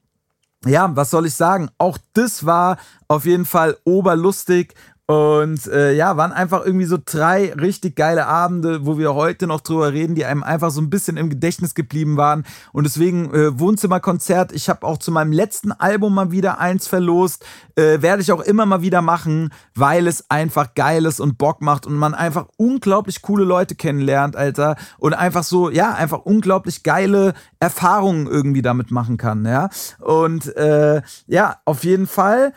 ja, 0.66 0.90
was 0.96 1.10
soll 1.10 1.26
ich 1.26 1.34
sagen? 1.34 1.70
Auch 1.78 1.98
das 2.14 2.44
war 2.44 2.78
auf 3.06 3.24
jeden 3.24 3.44
Fall 3.44 3.76
oberlustig 3.84 4.74
und 5.10 5.66
äh, 5.68 5.94
ja, 5.94 6.18
waren 6.18 6.32
einfach 6.32 6.66
irgendwie 6.66 6.84
so 6.84 6.98
drei 7.02 7.54
richtig 7.54 7.96
geile 7.96 8.26
Abende, 8.26 8.84
wo 8.84 8.98
wir 8.98 9.14
heute 9.14 9.46
noch 9.46 9.62
drüber 9.62 9.90
reden, 9.94 10.14
die 10.14 10.26
einem 10.26 10.42
einfach 10.42 10.70
so 10.70 10.82
ein 10.82 10.90
bisschen 10.90 11.16
im 11.16 11.30
Gedächtnis 11.30 11.74
geblieben 11.74 12.18
waren. 12.18 12.44
Und 12.74 12.84
deswegen 12.84 13.32
äh, 13.32 13.58
Wohnzimmerkonzert. 13.58 14.52
Ich 14.52 14.68
habe 14.68 14.86
auch 14.86 14.98
zu 14.98 15.10
meinem 15.10 15.32
letzten 15.32 15.72
Album 15.72 16.12
mal 16.14 16.30
wieder 16.30 16.58
eins 16.58 16.86
verlost. 16.86 17.46
Äh, 17.74 18.02
Werde 18.02 18.20
ich 18.20 18.32
auch 18.32 18.42
immer 18.42 18.66
mal 18.66 18.82
wieder 18.82 19.00
machen, 19.00 19.48
weil 19.74 20.06
es 20.06 20.28
einfach 20.28 20.74
geil 20.74 21.06
ist 21.06 21.20
und 21.20 21.38
Bock 21.38 21.62
macht 21.62 21.86
und 21.86 21.94
man 21.94 22.12
einfach 22.12 22.46
unglaublich 22.58 23.22
coole 23.22 23.44
Leute 23.44 23.76
kennenlernt, 23.76 24.36
Alter. 24.36 24.76
Und 24.98 25.14
einfach 25.14 25.42
so, 25.42 25.70
ja, 25.70 25.94
einfach 25.94 26.18
unglaublich 26.26 26.82
geile 26.82 27.32
Erfahrungen 27.60 28.26
irgendwie 28.26 28.60
damit 28.60 28.90
machen 28.90 29.16
kann, 29.16 29.46
ja. 29.46 29.70
Und 30.00 30.54
äh, 30.54 31.00
ja, 31.28 31.56
auf 31.64 31.84
jeden 31.84 32.06
Fall 32.06 32.52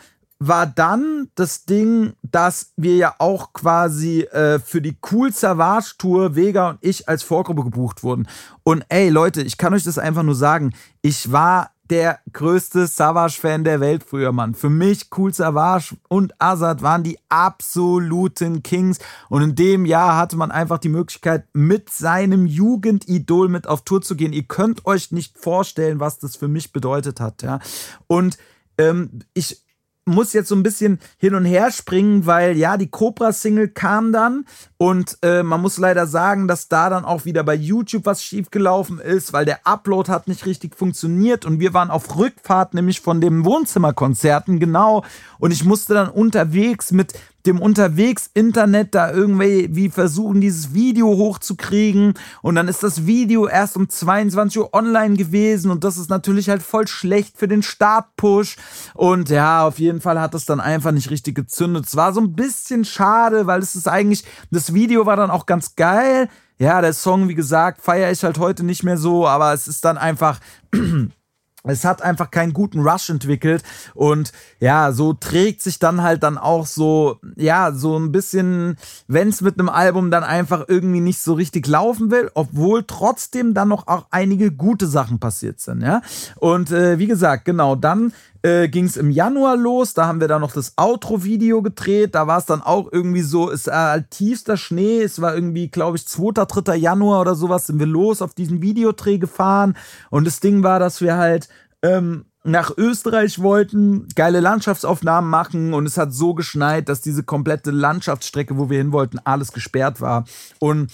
war 0.48 0.66
dann 0.66 1.28
das 1.34 1.64
Ding, 1.64 2.14
dass 2.22 2.72
wir 2.76 2.96
ja 2.96 3.14
auch 3.18 3.52
quasi 3.52 4.22
äh, 4.22 4.58
für 4.58 4.82
die 4.82 4.96
Cool 5.10 5.32
Savage 5.32 5.94
Tour 5.98 6.34
Vega 6.34 6.70
und 6.70 6.78
ich 6.80 7.08
als 7.08 7.22
Vorgruppe 7.22 7.64
gebucht 7.64 8.02
wurden. 8.02 8.26
Und 8.64 8.84
ey 8.88 9.08
Leute, 9.08 9.42
ich 9.42 9.56
kann 9.56 9.72
euch 9.72 9.84
das 9.84 9.98
einfach 9.98 10.24
nur 10.24 10.34
sagen, 10.34 10.74
ich 11.00 11.30
war 11.30 11.70
der 11.90 12.20
größte 12.32 12.86
Savage-Fan 12.86 13.64
der 13.64 13.80
Welt 13.80 14.02
früher, 14.02 14.32
Mann. 14.32 14.54
Für 14.54 14.70
mich 14.70 15.10
Cool 15.16 15.34
Savage 15.34 15.94
und 16.08 16.32
Azad 16.40 16.80
waren 16.80 17.02
die 17.02 17.18
absoluten 17.28 18.62
Kings. 18.62 18.98
Und 19.28 19.42
in 19.42 19.54
dem 19.54 19.84
Jahr 19.84 20.16
hatte 20.16 20.36
man 20.36 20.50
einfach 20.50 20.78
die 20.78 20.88
Möglichkeit, 20.88 21.44
mit 21.52 21.90
seinem 21.90 22.46
Jugendidol 22.46 23.48
mit 23.48 23.66
auf 23.66 23.82
Tour 23.82 24.00
zu 24.00 24.16
gehen. 24.16 24.32
Ihr 24.32 24.44
könnt 24.44 24.86
euch 24.86 25.12
nicht 25.12 25.36
vorstellen, 25.36 26.00
was 26.00 26.18
das 26.18 26.34
für 26.34 26.48
mich 26.48 26.72
bedeutet 26.72 27.20
hat, 27.20 27.42
ja. 27.42 27.60
Und 28.06 28.38
ähm, 28.78 29.20
ich 29.34 29.61
muss 30.04 30.32
jetzt 30.32 30.48
so 30.48 30.56
ein 30.56 30.62
bisschen 30.62 30.98
hin 31.16 31.34
und 31.34 31.44
her 31.44 31.70
springen, 31.70 32.26
weil 32.26 32.56
ja, 32.56 32.76
die 32.76 32.90
Cobra-Single 32.90 33.68
kam 33.68 34.12
dann 34.12 34.46
und 34.76 35.18
äh, 35.22 35.42
man 35.42 35.60
muss 35.60 35.78
leider 35.78 36.06
sagen, 36.06 36.48
dass 36.48 36.68
da 36.68 36.90
dann 36.90 37.04
auch 37.04 37.24
wieder 37.24 37.44
bei 37.44 37.54
YouTube 37.54 38.04
was 38.04 38.22
schiefgelaufen 38.22 38.98
ist, 38.98 39.32
weil 39.32 39.44
der 39.44 39.66
Upload 39.66 40.10
hat 40.10 40.26
nicht 40.26 40.44
richtig 40.44 40.76
funktioniert 40.76 41.44
und 41.44 41.60
wir 41.60 41.72
waren 41.72 41.90
auf 41.90 42.16
Rückfahrt, 42.16 42.74
nämlich 42.74 43.00
von 43.00 43.20
dem 43.20 43.44
Wohnzimmerkonzerten, 43.44 44.58
genau. 44.58 45.04
Und 45.38 45.52
ich 45.52 45.64
musste 45.64 45.94
dann 45.94 46.08
unterwegs 46.08 46.90
mit 46.90 47.12
dem 47.46 47.60
unterwegs 47.60 48.30
Internet 48.34 48.94
da 48.94 49.10
irgendwie 49.10 49.68
wie 49.72 49.90
versuchen, 49.90 50.40
dieses 50.40 50.74
Video 50.74 51.08
hochzukriegen. 51.08 52.14
Und 52.40 52.54
dann 52.54 52.68
ist 52.68 52.82
das 52.82 53.06
Video 53.06 53.46
erst 53.48 53.76
um 53.76 53.88
22 53.88 54.58
Uhr 54.60 54.74
online 54.74 55.16
gewesen. 55.16 55.70
Und 55.70 55.84
das 55.84 55.98
ist 55.98 56.10
natürlich 56.10 56.48
halt 56.48 56.62
voll 56.62 56.86
schlecht 56.86 57.36
für 57.36 57.48
den 57.48 57.62
Startpush. 57.62 58.56
Und 58.94 59.28
ja, 59.30 59.66
auf 59.66 59.78
jeden 59.78 60.00
Fall 60.00 60.20
hat 60.20 60.34
das 60.34 60.44
dann 60.44 60.60
einfach 60.60 60.92
nicht 60.92 61.10
richtig 61.10 61.34
gezündet. 61.34 61.86
Es 61.86 61.96
war 61.96 62.12
so 62.12 62.20
ein 62.20 62.34
bisschen 62.34 62.84
schade, 62.84 63.46
weil 63.46 63.60
es 63.60 63.74
ist 63.74 63.88
eigentlich, 63.88 64.24
das 64.50 64.74
Video 64.74 65.06
war 65.06 65.16
dann 65.16 65.30
auch 65.30 65.46
ganz 65.46 65.74
geil. 65.76 66.28
Ja, 66.58 66.80
der 66.80 66.92
Song, 66.92 67.28
wie 67.28 67.34
gesagt, 67.34 67.82
feiere 67.82 68.12
ich 68.12 68.22
halt 68.22 68.38
heute 68.38 68.62
nicht 68.62 68.84
mehr 68.84 68.96
so, 68.96 69.26
aber 69.26 69.52
es 69.52 69.66
ist 69.66 69.84
dann 69.84 69.98
einfach 69.98 70.38
es 71.64 71.84
hat 71.84 72.02
einfach 72.02 72.30
keinen 72.30 72.52
guten 72.52 72.80
Rush 72.80 73.10
entwickelt 73.10 73.62
und 73.94 74.32
ja, 74.58 74.92
so 74.92 75.12
trägt 75.12 75.62
sich 75.62 75.78
dann 75.78 76.02
halt 76.02 76.22
dann 76.22 76.38
auch 76.38 76.66
so, 76.66 77.20
ja, 77.36 77.72
so 77.72 77.96
ein 77.98 78.10
bisschen, 78.10 78.76
wenn 79.06 79.28
es 79.28 79.40
mit 79.40 79.58
einem 79.58 79.68
Album 79.68 80.10
dann 80.10 80.24
einfach 80.24 80.64
irgendwie 80.68 81.00
nicht 81.00 81.20
so 81.20 81.34
richtig 81.34 81.66
laufen 81.66 82.10
will, 82.10 82.30
obwohl 82.34 82.84
trotzdem 82.84 83.54
dann 83.54 83.68
noch 83.68 83.86
auch 83.86 84.06
einige 84.10 84.50
gute 84.50 84.86
Sachen 84.86 85.20
passiert 85.20 85.60
sind, 85.60 85.82
ja. 85.82 86.02
Und 86.36 86.72
äh, 86.72 86.98
wie 86.98 87.06
gesagt, 87.06 87.44
genau, 87.44 87.76
dann 87.76 88.12
äh, 88.42 88.68
ging 88.68 88.84
es 88.84 88.96
im 88.96 89.10
Januar 89.10 89.56
los. 89.56 89.94
Da 89.94 90.06
haben 90.06 90.20
wir 90.20 90.28
dann 90.28 90.40
noch 90.40 90.52
das 90.52 90.74
Outro-Video 90.76 91.62
gedreht. 91.62 92.14
Da 92.14 92.26
war 92.26 92.38
es 92.38 92.46
dann 92.46 92.62
auch 92.62 92.90
irgendwie 92.92 93.22
so, 93.22 93.50
es 93.50 93.66
war 93.66 93.90
halt 93.90 94.10
tiefster 94.10 94.56
Schnee. 94.56 95.02
Es 95.02 95.20
war 95.20 95.34
irgendwie, 95.34 95.68
glaube 95.68 95.96
ich, 95.96 96.06
2., 96.06 96.44
3. 96.44 96.76
Januar 96.76 97.20
oder 97.20 97.34
sowas 97.34 97.66
sind 97.66 97.78
wir 97.78 97.86
los 97.86 98.22
auf 98.22 98.34
diesen 98.34 98.62
Videodreh 98.62 99.18
gefahren. 99.18 99.76
Und 100.10 100.26
das 100.26 100.40
Ding 100.40 100.62
war, 100.62 100.78
dass 100.78 101.00
wir 101.00 101.16
halt 101.16 101.48
ähm, 101.82 102.24
nach 102.44 102.76
Österreich 102.76 103.38
wollten, 103.38 104.08
geile 104.16 104.40
Landschaftsaufnahmen 104.40 105.30
machen 105.30 105.74
und 105.74 105.86
es 105.86 105.96
hat 105.96 106.12
so 106.12 106.34
geschneit, 106.34 106.88
dass 106.88 107.00
diese 107.00 107.22
komplette 107.22 107.70
Landschaftsstrecke, 107.70 108.58
wo 108.58 108.68
wir 108.68 108.78
hin 108.78 108.92
wollten, 108.92 109.20
alles 109.20 109.52
gesperrt 109.52 110.00
war. 110.00 110.24
Und 110.58 110.90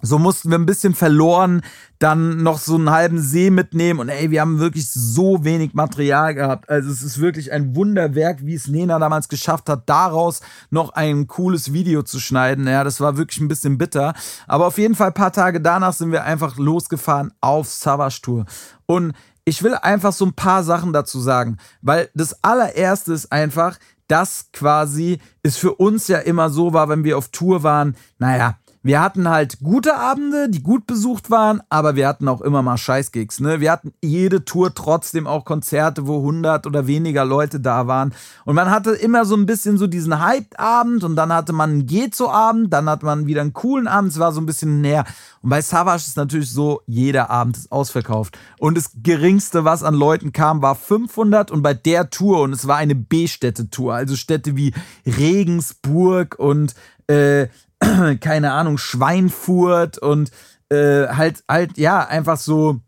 so 0.00 0.18
mussten 0.18 0.50
wir 0.50 0.58
ein 0.58 0.66
bisschen 0.66 0.94
verloren 0.94 1.62
dann 1.98 2.42
noch 2.42 2.58
so 2.58 2.76
einen 2.76 2.90
halben 2.90 3.20
See 3.20 3.50
mitnehmen 3.50 3.98
und 3.98 4.08
ey, 4.08 4.30
wir 4.30 4.40
haben 4.40 4.60
wirklich 4.60 4.90
so 4.90 5.44
wenig 5.44 5.74
Material 5.74 6.34
gehabt. 6.34 6.68
Also 6.70 6.90
es 6.90 7.02
ist 7.02 7.20
wirklich 7.20 7.50
ein 7.50 7.74
Wunderwerk, 7.74 8.44
wie 8.46 8.54
es 8.54 8.68
Nena 8.68 8.98
damals 8.98 9.28
geschafft 9.28 9.68
hat, 9.68 9.88
daraus 9.88 10.40
noch 10.70 10.90
ein 10.90 11.26
cooles 11.26 11.72
Video 11.72 12.02
zu 12.02 12.20
schneiden. 12.20 12.68
Ja, 12.68 12.84
das 12.84 13.00
war 13.00 13.16
wirklich 13.16 13.40
ein 13.40 13.48
bisschen 13.48 13.78
bitter. 13.78 14.14
Aber 14.46 14.66
auf 14.66 14.78
jeden 14.78 14.94
Fall 14.94 15.08
ein 15.08 15.14
paar 15.14 15.32
Tage 15.32 15.60
danach 15.60 15.92
sind 15.92 16.12
wir 16.12 16.22
einfach 16.22 16.56
losgefahren 16.56 17.32
auf 17.40 17.68
Savage 17.68 18.20
Tour. 18.22 18.46
Und 18.86 19.14
ich 19.44 19.62
will 19.62 19.74
einfach 19.74 20.12
so 20.12 20.26
ein 20.26 20.34
paar 20.34 20.62
Sachen 20.62 20.92
dazu 20.92 21.20
sagen, 21.20 21.56
weil 21.82 22.10
das 22.14 22.44
allererste 22.44 23.12
ist 23.12 23.32
einfach, 23.32 23.78
dass 24.06 24.50
quasi 24.52 25.18
es 25.42 25.56
für 25.56 25.74
uns 25.74 26.06
ja 26.08 26.18
immer 26.18 26.50
so 26.50 26.72
war, 26.72 26.88
wenn 26.88 27.04
wir 27.04 27.18
auf 27.18 27.28
Tour 27.28 27.62
waren, 27.62 27.96
naja, 28.18 28.58
wir 28.88 29.02
hatten 29.02 29.28
halt 29.28 29.58
gute 29.62 29.96
Abende, 29.96 30.48
die 30.48 30.62
gut 30.62 30.86
besucht 30.86 31.30
waren, 31.30 31.60
aber 31.68 31.94
wir 31.94 32.08
hatten 32.08 32.26
auch 32.26 32.40
immer 32.40 32.62
mal 32.62 32.78
Scheißgigs. 32.78 33.38
Ne? 33.40 33.60
Wir 33.60 33.70
hatten 33.70 33.92
jede 34.02 34.46
Tour 34.46 34.72
trotzdem 34.74 35.26
auch 35.26 35.44
Konzerte, 35.44 36.06
wo 36.06 36.20
100 36.20 36.66
oder 36.66 36.86
weniger 36.86 37.26
Leute 37.26 37.60
da 37.60 37.86
waren. 37.86 38.14
Und 38.46 38.54
man 38.54 38.70
hatte 38.70 38.92
immer 38.92 39.26
so 39.26 39.36
ein 39.36 39.44
bisschen 39.44 39.76
so 39.76 39.86
diesen 39.86 40.20
Hype-Abend 40.20 41.04
und 41.04 41.16
dann 41.16 41.34
hatte 41.34 41.52
man 41.52 41.68
einen 41.68 41.86
Gezo-Abend, 41.86 42.72
dann 42.72 42.88
hat 42.88 43.02
man 43.02 43.26
wieder 43.26 43.42
einen 43.42 43.52
coolen 43.52 43.88
Abend. 43.88 44.12
Es 44.12 44.18
war 44.18 44.32
so 44.32 44.40
ein 44.40 44.46
bisschen 44.46 44.80
näher. 44.80 45.04
Und 45.42 45.50
bei 45.50 45.60
Savage 45.60 46.04
ist 46.06 46.16
natürlich 46.16 46.50
so, 46.50 46.80
jeder 46.86 47.28
Abend 47.28 47.58
ist 47.58 47.70
ausverkauft. 47.70 48.38
Und 48.58 48.78
das 48.78 48.92
geringste, 49.02 49.66
was 49.66 49.82
an 49.82 49.92
Leuten 49.92 50.32
kam, 50.32 50.62
war 50.62 50.74
500 50.74 51.50
und 51.50 51.60
bei 51.60 51.74
der 51.74 52.08
Tour, 52.08 52.40
und 52.40 52.54
es 52.54 52.66
war 52.66 52.78
eine 52.78 52.94
B-Städte-Tour, 52.94 53.92
also 53.92 54.16
Städte 54.16 54.56
wie 54.56 54.72
Regensburg 55.04 56.36
und 56.38 56.74
äh, 57.06 57.48
keine 58.20 58.52
Ahnung, 58.52 58.78
Schweinfurt 58.78 59.98
und 59.98 60.30
äh, 60.70 61.08
halt, 61.08 61.42
halt, 61.48 61.78
ja, 61.78 62.06
einfach 62.06 62.36
so 62.36 62.80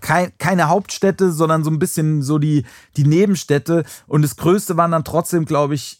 kein, 0.00 0.32
keine 0.38 0.68
Hauptstädte, 0.68 1.32
sondern 1.32 1.64
so 1.64 1.70
ein 1.70 1.78
bisschen 1.78 2.22
so 2.22 2.38
die, 2.38 2.64
die 2.96 3.04
Nebenstädte. 3.04 3.84
Und 4.06 4.22
das 4.22 4.36
Größte 4.36 4.76
waren 4.76 4.92
dann 4.92 5.04
trotzdem, 5.04 5.44
glaube 5.44 5.74
ich, 5.74 5.99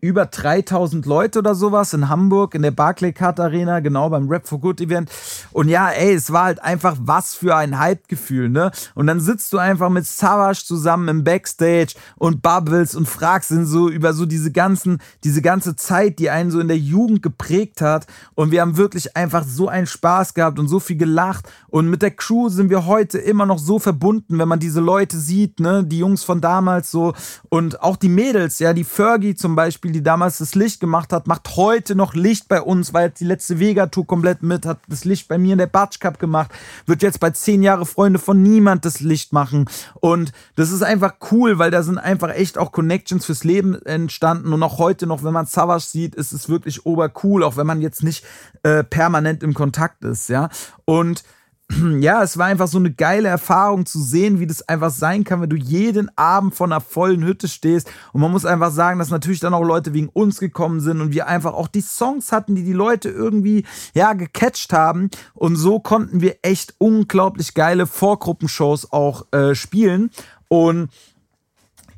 über 0.00 0.26
3000 0.26 1.04
Leute 1.06 1.40
oder 1.40 1.54
sowas 1.54 1.92
in 1.92 2.08
Hamburg 2.08 2.54
in 2.54 2.62
der 2.62 2.70
Barclaycard 2.70 3.38
Arena, 3.38 3.80
genau 3.80 4.08
beim 4.10 4.28
Rap 4.28 4.48
for 4.48 4.60
Good 4.60 4.80
Event. 4.80 5.10
Und 5.52 5.68
ja, 5.68 5.90
ey, 5.90 6.14
es 6.14 6.32
war 6.32 6.44
halt 6.44 6.62
einfach 6.62 6.96
was 7.00 7.34
für 7.34 7.54
ein 7.56 7.78
Hype-Gefühl, 7.78 8.48
ne? 8.48 8.70
Und 8.94 9.06
dann 9.06 9.20
sitzt 9.20 9.52
du 9.52 9.58
einfach 9.58 9.90
mit 9.90 10.06
Savage 10.06 10.64
zusammen 10.64 11.08
im 11.08 11.24
Backstage 11.24 11.94
und 12.16 12.42
bubbles 12.42 12.94
und 12.94 13.08
fragst 13.08 13.50
ihn 13.50 13.66
so 13.66 13.88
über 13.88 14.12
so 14.12 14.26
diese 14.26 14.52
ganzen, 14.52 15.00
diese 15.24 15.42
ganze 15.42 15.76
Zeit, 15.76 16.18
die 16.18 16.30
einen 16.30 16.50
so 16.50 16.60
in 16.60 16.68
der 16.68 16.78
Jugend 16.78 17.22
geprägt 17.22 17.82
hat. 17.82 18.06
Und 18.34 18.50
wir 18.50 18.62
haben 18.62 18.76
wirklich 18.76 19.16
einfach 19.16 19.44
so 19.44 19.68
einen 19.68 19.86
Spaß 19.86 20.34
gehabt 20.34 20.58
und 20.58 20.68
so 20.68 20.80
viel 20.80 20.96
gelacht. 20.96 21.50
Und 21.68 21.88
mit 21.88 22.02
der 22.02 22.10
Crew 22.10 22.48
sind 22.48 22.70
wir 22.70 22.86
heute 22.86 23.18
immer 23.18 23.46
noch 23.46 23.58
so 23.58 23.78
verbunden, 23.78 24.38
wenn 24.38 24.48
man 24.48 24.60
diese 24.60 24.80
Leute 24.80 25.18
sieht, 25.18 25.60
ne? 25.60 25.84
Die 25.84 25.98
Jungs 25.98 26.24
von 26.24 26.40
damals 26.40 26.90
so 26.90 27.12
und 27.48 27.82
auch 27.82 27.96
die 27.96 28.08
Mädels, 28.08 28.58
ja, 28.58 28.72
die 28.72 28.84
Fergie 28.84 29.34
zum 29.34 29.54
Beispiel 29.54 29.89
Beispiel, 29.90 29.92
die 29.92 30.02
damals 30.02 30.38
das 30.38 30.54
Licht 30.54 30.80
gemacht 30.80 31.12
hat, 31.12 31.26
macht 31.26 31.56
heute 31.56 31.94
noch 31.94 32.14
Licht 32.14 32.48
bei 32.48 32.60
uns, 32.60 32.94
weil 32.94 33.10
die 33.10 33.24
letzte 33.24 33.58
Vega-Tour 33.58 34.06
komplett 34.06 34.42
mit, 34.42 34.66
hat 34.66 34.78
das 34.88 35.04
Licht 35.04 35.28
bei 35.28 35.38
mir 35.38 35.52
in 35.52 35.58
der 35.58 35.66
Batsch 35.66 36.00
Cup 36.00 36.18
gemacht, 36.18 36.50
wird 36.86 37.02
jetzt 37.02 37.20
bei 37.20 37.30
10 37.30 37.62
Jahre 37.62 37.86
Freunde 37.86 38.18
von 38.18 38.42
niemand 38.42 38.84
das 38.84 39.00
Licht 39.00 39.32
machen. 39.32 39.66
Und 40.00 40.32
das 40.56 40.70
ist 40.70 40.82
einfach 40.82 41.14
cool, 41.30 41.58
weil 41.58 41.70
da 41.70 41.82
sind 41.82 41.98
einfach 41.98 42.30
echt 42.30 42.58
auch 42.58 42.72
Connections 42.72 43.26
fürs 43.26 43.44
Leben 43.44 43.80
entstanden. 43.84 44.52
Und 44.52 44.62
auch 44.62 44.78
heute 44.78 45.06
noch, 45.06 45.22
wenn 45.22 45.32
man 45.32 45.46
Savage 45.46 45.84
sieht, 45.84 46.14
ist 46.14 46.32
es 46.32 46.48
wirklich 46.48 46.86
obercool, 46.86 47.42
auch 47.42 47.56
wenn 47.56 47.66
man 47.66 47.80
jetzt 47.80 48.02
nicht 48.02 48.24
äh, 48.62 48.84
permanent 48.84 49.42
im 49.42 49.54
Kontakt 49.54 50.04
ist, 50.04 50.28
ja. 50.28 50.48
Und 50.84 51.24
ja, 52.00 52.22
es 52.22 52.36
war 52.38 52.46
einfach 52.46 52.68
so 52.68 52.78
eine 52.78 52.92
geile 52.92 53.28
Erfahrung 53.28 53.86
zu 53.86 54.02
sehen, 54.02 54.40
wie 54.40 54.46
das 54.46 54.62
einfach 54.68 54.90
sein 54.90 55.24
kann, 55.24 55.40
wenn 55.40 55.50
du 55.50 55.56
jeden 55.56 56.10
Abend 56.16 56.54
vor 56.54 56.66
einer 56.66 56.80
vollen 56.80 57.24
Hütte 57.24 57.48
stehst. 57.48 57.90
Und 58.12 58.20
man 58.20 58.30
muss 58.30 58.44
einfach 58.44 58.70
sagen, 58.70 58.98
dass 58.98 59.10
natürlich 59.10 59.40
dann 59.40 59.54
auch 59.54 59.62
Leute 59.62 59.94
wegen 59.94 60.08
uns 60.08 60.40
gekommen 60.40 60.80
sind 60.80 61.00
und 61.00 61.12
wir 61.12 61.26
einfach 61.26 61.54
auch 61.54 61.68
die 61.68 61.80
Songs 61.80 62.32
hatten, 62.32 62.54
die 62.54 62.64
die 62.64 62.72
Leute 62.72 63.08
irgendwie, 63.08 63.64
ja, 63.94 64.12
gecatcht 64.14 64.72
haben. 64.72 65.10
Und 65.34 65.56
so 65.56 65.80
konnten 65.80 66.20
wir 66.20 66.38
echt 66.42 66.74
unglaublich 66.78 67.54
geile 67.54 67.86
Vorgruppenshows 67.86 68.92
auch 68.92 69.26
äh, 69.32 69.54
spielen. 69.54 70.10
Und 70.48 70.90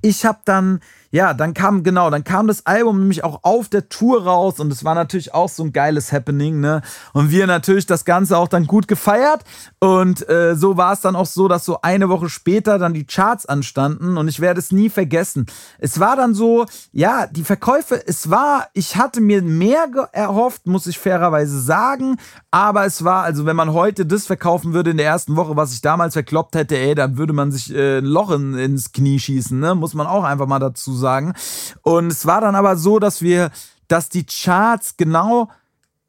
ich 0.02 0.24
habe 0.24 0.40
dann 0.44 0.80
ja, 1.12 1.34
dann 1.34 1.52
kam, 1.52 1.82
genau, 1.82 2.08
dann 2.08 2.24
kam 2.24 2.46
das 2.46 2.64
Album 2.64 3.00
nämlich 3.00 3.22
auch 3.22 3.40
auf 3.42 3.68
der 3.68 3.90
Tour 3.90 4.24
raus 4.24 4.58
und 4.60 4.72
es 4.72 4.82
war 4.82 4.94
natürlich 4.94 5.34
auch 5.34 5.50
so 5.50 5.62
ein 5.62 5.72
geiles 5.72 6.10
Happening, 6.10 6.58
ne? 6.58 6.80
Und 7.12 7.30
wir 7.30 7.46
natürlich 7.46 7.84
das 7.84 8.06
Ganze 8.06 8.38
auch 8.38 8.48
dann 8.48 8.66
gut 8.66 8.88
gefeiert 8.88 9.44
und 9.78 10.26
äh, 10.30 10.56
so 10.56 10.78
war 10.78 10.94
es 10.94 11.02
dann 11.02 11.14
auch 11.14 11.26
so, 11.26 11.48
dass 11.48 11.66
so 11.66 11.82
eine 11.82 12.08
Woche 12.08 12.30
später 12.30 12.78
dann 12.78 12.94
die 12.94 13.04
Charts 13.04 13.44
anstanden 13.44 14.16
und 14.16 14.26
ich 14.26 14.40
werde 14.40 14.58
es 14.58 14.72
nie 14.72 14.88
vergessen. 14.88 15.44
Es 15.78 16.00
war 16.00 16.16
dann 16.16 16.32
so, 16.32 16.64
ja, 16.92 17.26
die 17.26 17.44
Verkäufe, 17.44 18.02
es 18.06 18.30
war, 18.30 18.68
ich 18.72 18.96
hatte 18.96 19.20
mir 19.20 19.42
mehr 19.42 19.88
erhofft, 20.12 20.66
muss 20.66 20.86
ich 20.86 20.98
fairerweise 20.98 21.60
sagen, 21.60 22.16
aber 22.50 22.86
es 22.86 23.04
war, 23.04 23.24
also 23.24 23.44
wenn 23.44 23.56
man 23.56 23.74
heute 23.74 24.06
das 24.06 24.26
verkaufen 24.26 24.72
würde 24.72 24.92
in 24.92 24.96
der 24.96 25.06
ersten 25.06 25.36
Woche, 25.36 25.56
was 25.56 25.74
ich 25.74 25.82
damals 25.82 26.14
verkloppt 26.14 26.54
hätte, 26.54 26.78
ey, 26.78 26.94
dann 26.94 27.18
würde 27.18 27.34
man 27.34 27.52
sich 27.52 27.70
äh, 27.74 27.98
ein 27.98 28.06
Loch 28.06 28.30
in, 28.30 28.54
ins 28.54 28.92
Knie 28.92 29.18
schießen, 29.18 29.60
ne? 29.60 29.74
Muss 29.74 29.92
man 29.92 30.06
auch 30.06 30.24
einfach 30.24 30.46
mal 30.46 30.58
dazu 30.58 30.94
sagen 30.94 31.01
sagen. 31.02 31.34
Und 31.82 32.10
es 32.10 32.24
war 32.24 32.40
dann 32.40 32.54
aber 32.54 32.76
so, 32.76 32.98
dass 32.98 33.20
wir, 33.20 33.50
dass 33.88 34.08
die 34.08 34.24
Charts 34.24 34.96
genau 34.96 35.50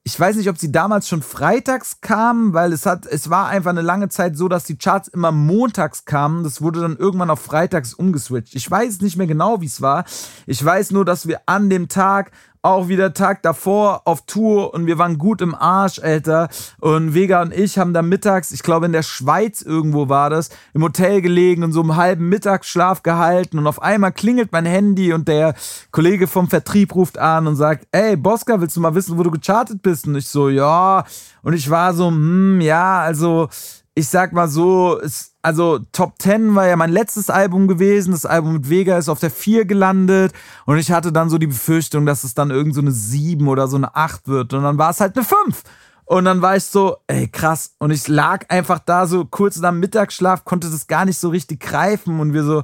ich 0.05 0.19
weiß 0.19 0.35
nicht, 0.35 0.49
ob 0.49 0.57
sie 0.57 0.71
damals 0.71 1.07
schon 1.07 1.21
freitags 1.21 2.01
kamen, 2.01 2.53
weil 2.53 2.73
es 2.73 2.85
hat, 2.85 3.05
es 3.05 3.29
war 3.29 3.47
einfach 3.47 3.69
eine 3.69 3.81
lange 3.81 4.09
Zeit 4.09 4.35
so, 4.35 4.49
dass 4.49 4.65
die 4.65 4.77
Charts 4.77 5.07
immer 5.07 5.31
montags 5.31 6.03
kamen. 6.03 6.43
Das 6.43 6.61
wurde 6.61 6.81
dann 6.81 6.97
irgendwann 6.97 7.29
auf 7.29 7.39
freitags 7.39 7.93
umgeswitcht. 7.93 8.53
Ich 8.53 8.69
weiß 8.69 8.99
nicht 8.99 9.15
mehr 9.15 9.27
genau, 9.27 9.61
wie 9.61 9.65
es 9.65 9.81
war. 9.81 10.03
Ich 10.45 10.63
weiß 10.63 10.91
nur, 10.91 11.05
dass 11.05 11.27
wir 11.27 11.41
an 11.45 11.69
dem 11.69 11.87
Tag 11.87 12.31
auch 12.63 12.87
wieder 12.87 13.13
Tag 13.13 13.41
davor 13.43 14.03
auf 14.05 14.25
Tour 14.25 14.73
und 14.73 14.87
wir 14.87 14.97
waren 14.97 15.17
gut 15.17 15.41
im 15.41 15.53
Arsch, 15.53 15.99
Alter. 15.99 16.47
Und 16.79 17.13
Vega 17.13 17.41
und 17.41 17.53
ich 17.53 17.77
haben 17.77 17.93
dann 17.93 18.07
mittags, 18.07 18.51
ich 18.51 18.63
glaube 18.63 18.85
in 18.85 18.93
der 18.93 19.03
Schweiz 19.03 19.61
irgendwo 19.61 20.07
war 20.07 20.29
das, 20.29 20.49
im 20.73 20.81
Hotel 20.81 21.21
gelegen 21.21 21.63
und 21.63 21.73
so 21.73 21.81
einen 21.81 21.97
halben 21.97 22.29
Mittagsschlaf 22.29 23.03
gehalten 23.03 23.59
und 23.59 23.67
auf 23.67 23.81
einmal 23.81 24.13
klingelt 24.13 24.53
mein 24.53 24.65
Handy 24.65 25.11
und 25.11 25.27
der 25.27 25.55
Kollege 25.91 26.25
vom 26.25 26.49
Vertrieb 26.49 26.95
ruft 26.95 27.17
an 27.17 27.47
und 27.47 27.57
sagt, 27.57 27.85
ey, 27.91 28.15
Bosca, 28.15 28.61
willst 28.61 28.77
du 28.77 28.81
mal 28.81 28.95
wissen, 28.95 29.17
wo 29.17 29.23
du 29.23 29.31
gechartet 29.31 29.81
bist? 29.81 30.07
Und 30.07 30.15
ich 30.15 30.29
so, 30.29 30.47
ja. 30.47 31.03
Und 31.41 31.53
ich 31.53 31.69
war 31.69 31.93
so, 31.93 32.07
hm, 32.07 32.61
ja, 32.61 33.01
also 33.01 33.49
ich 33.95 34.07
sag 34.09 34.33
mal 34.33 34.47
so, 34.47 34.99
es, 34.99 35.35
also 35.41 35.79
Top 35.91 36.15
10 36.19 36.55
war 36.55 36.67
ja 36.67 36.75
mein 36.75 36.91
letztes 36.91 37.29
Album 37.29 37.67
gewesen. 37.67 38.11
Das 38.11 38.25
Album 38.25 38.53
mit 38.53 38.69
Vega 38.69 38.97
ist 38.97 39.09
auf 39.09 39.19
der 39.19 39.29
4 39.29 39.65
gelandet. 39.65 40.33
Und 40.65 40.77
ich 40.77 40.91
hatte 40.91 41.11
dann 41.11 41.29
so 41.29 41.37
die 41.37 41.47
Befürchtung, 41.47 42.05
dass 42.05 42.23
es 42.23 42.33
dann 42.33 42.49
irgend 42.49 42.73
so 42.73 42.81
eine 42.81 42.91
7 42.91 43.47
oder 43.47 43.67
so 43.67 43.77
eine 43.77 43.95
8 43.95 44.27
wird. 44.27 44.53
Und 44.53 44.63
dann 44.63 44.77
war 44.77 44.89
es 44.89 44.99
halt 44.99 45.15
eine 45.15 45.25
5. 45.25 45.61
Und 46.05 46.25
dann 46.25 46.41
war 46.41 46.55
ich 46.55 46.65
so, 46.65 46.97
ey, 47.07 47.27
krass. 47.27 47.75
Und 47.77 47.91
ich 47.91 48.07
lag 48.07 48.49
einfach 48.49 48.79
da 48.79 49.05
so 49.05 49.25
kurz 49.25 49.57
nach 49.57 49.69
dem 49.69 49.79
Mittagsschlaf, 49.79 50.43
konnte 50.43 50.69
das 50.69 50.87
gar 50.87 51.05
nicht 51.05 51.19
so 51.19 51.29
richtig 51.29 51.59
greifen. 51.59 52.19
Und 52.19 52.33
wir 52.33 52.43
so, 52.43 52.63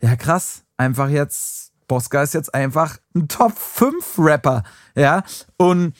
ja, 0.00 0.16
krass, 0.16 0.62
einfach 0.78 1.10
jetzt, 1.10 1.72
Bosca 1.88 2.22
ist 2.22 2.32
jetzt 2.34 2.54
einfach 2.54 2.96
ein 3.14 3.28
Top 3.28 3.58
5 3.58 4.18
Rapper. 4.18 4.62
Ja. 4.94 5.24
Und 5.58 5.94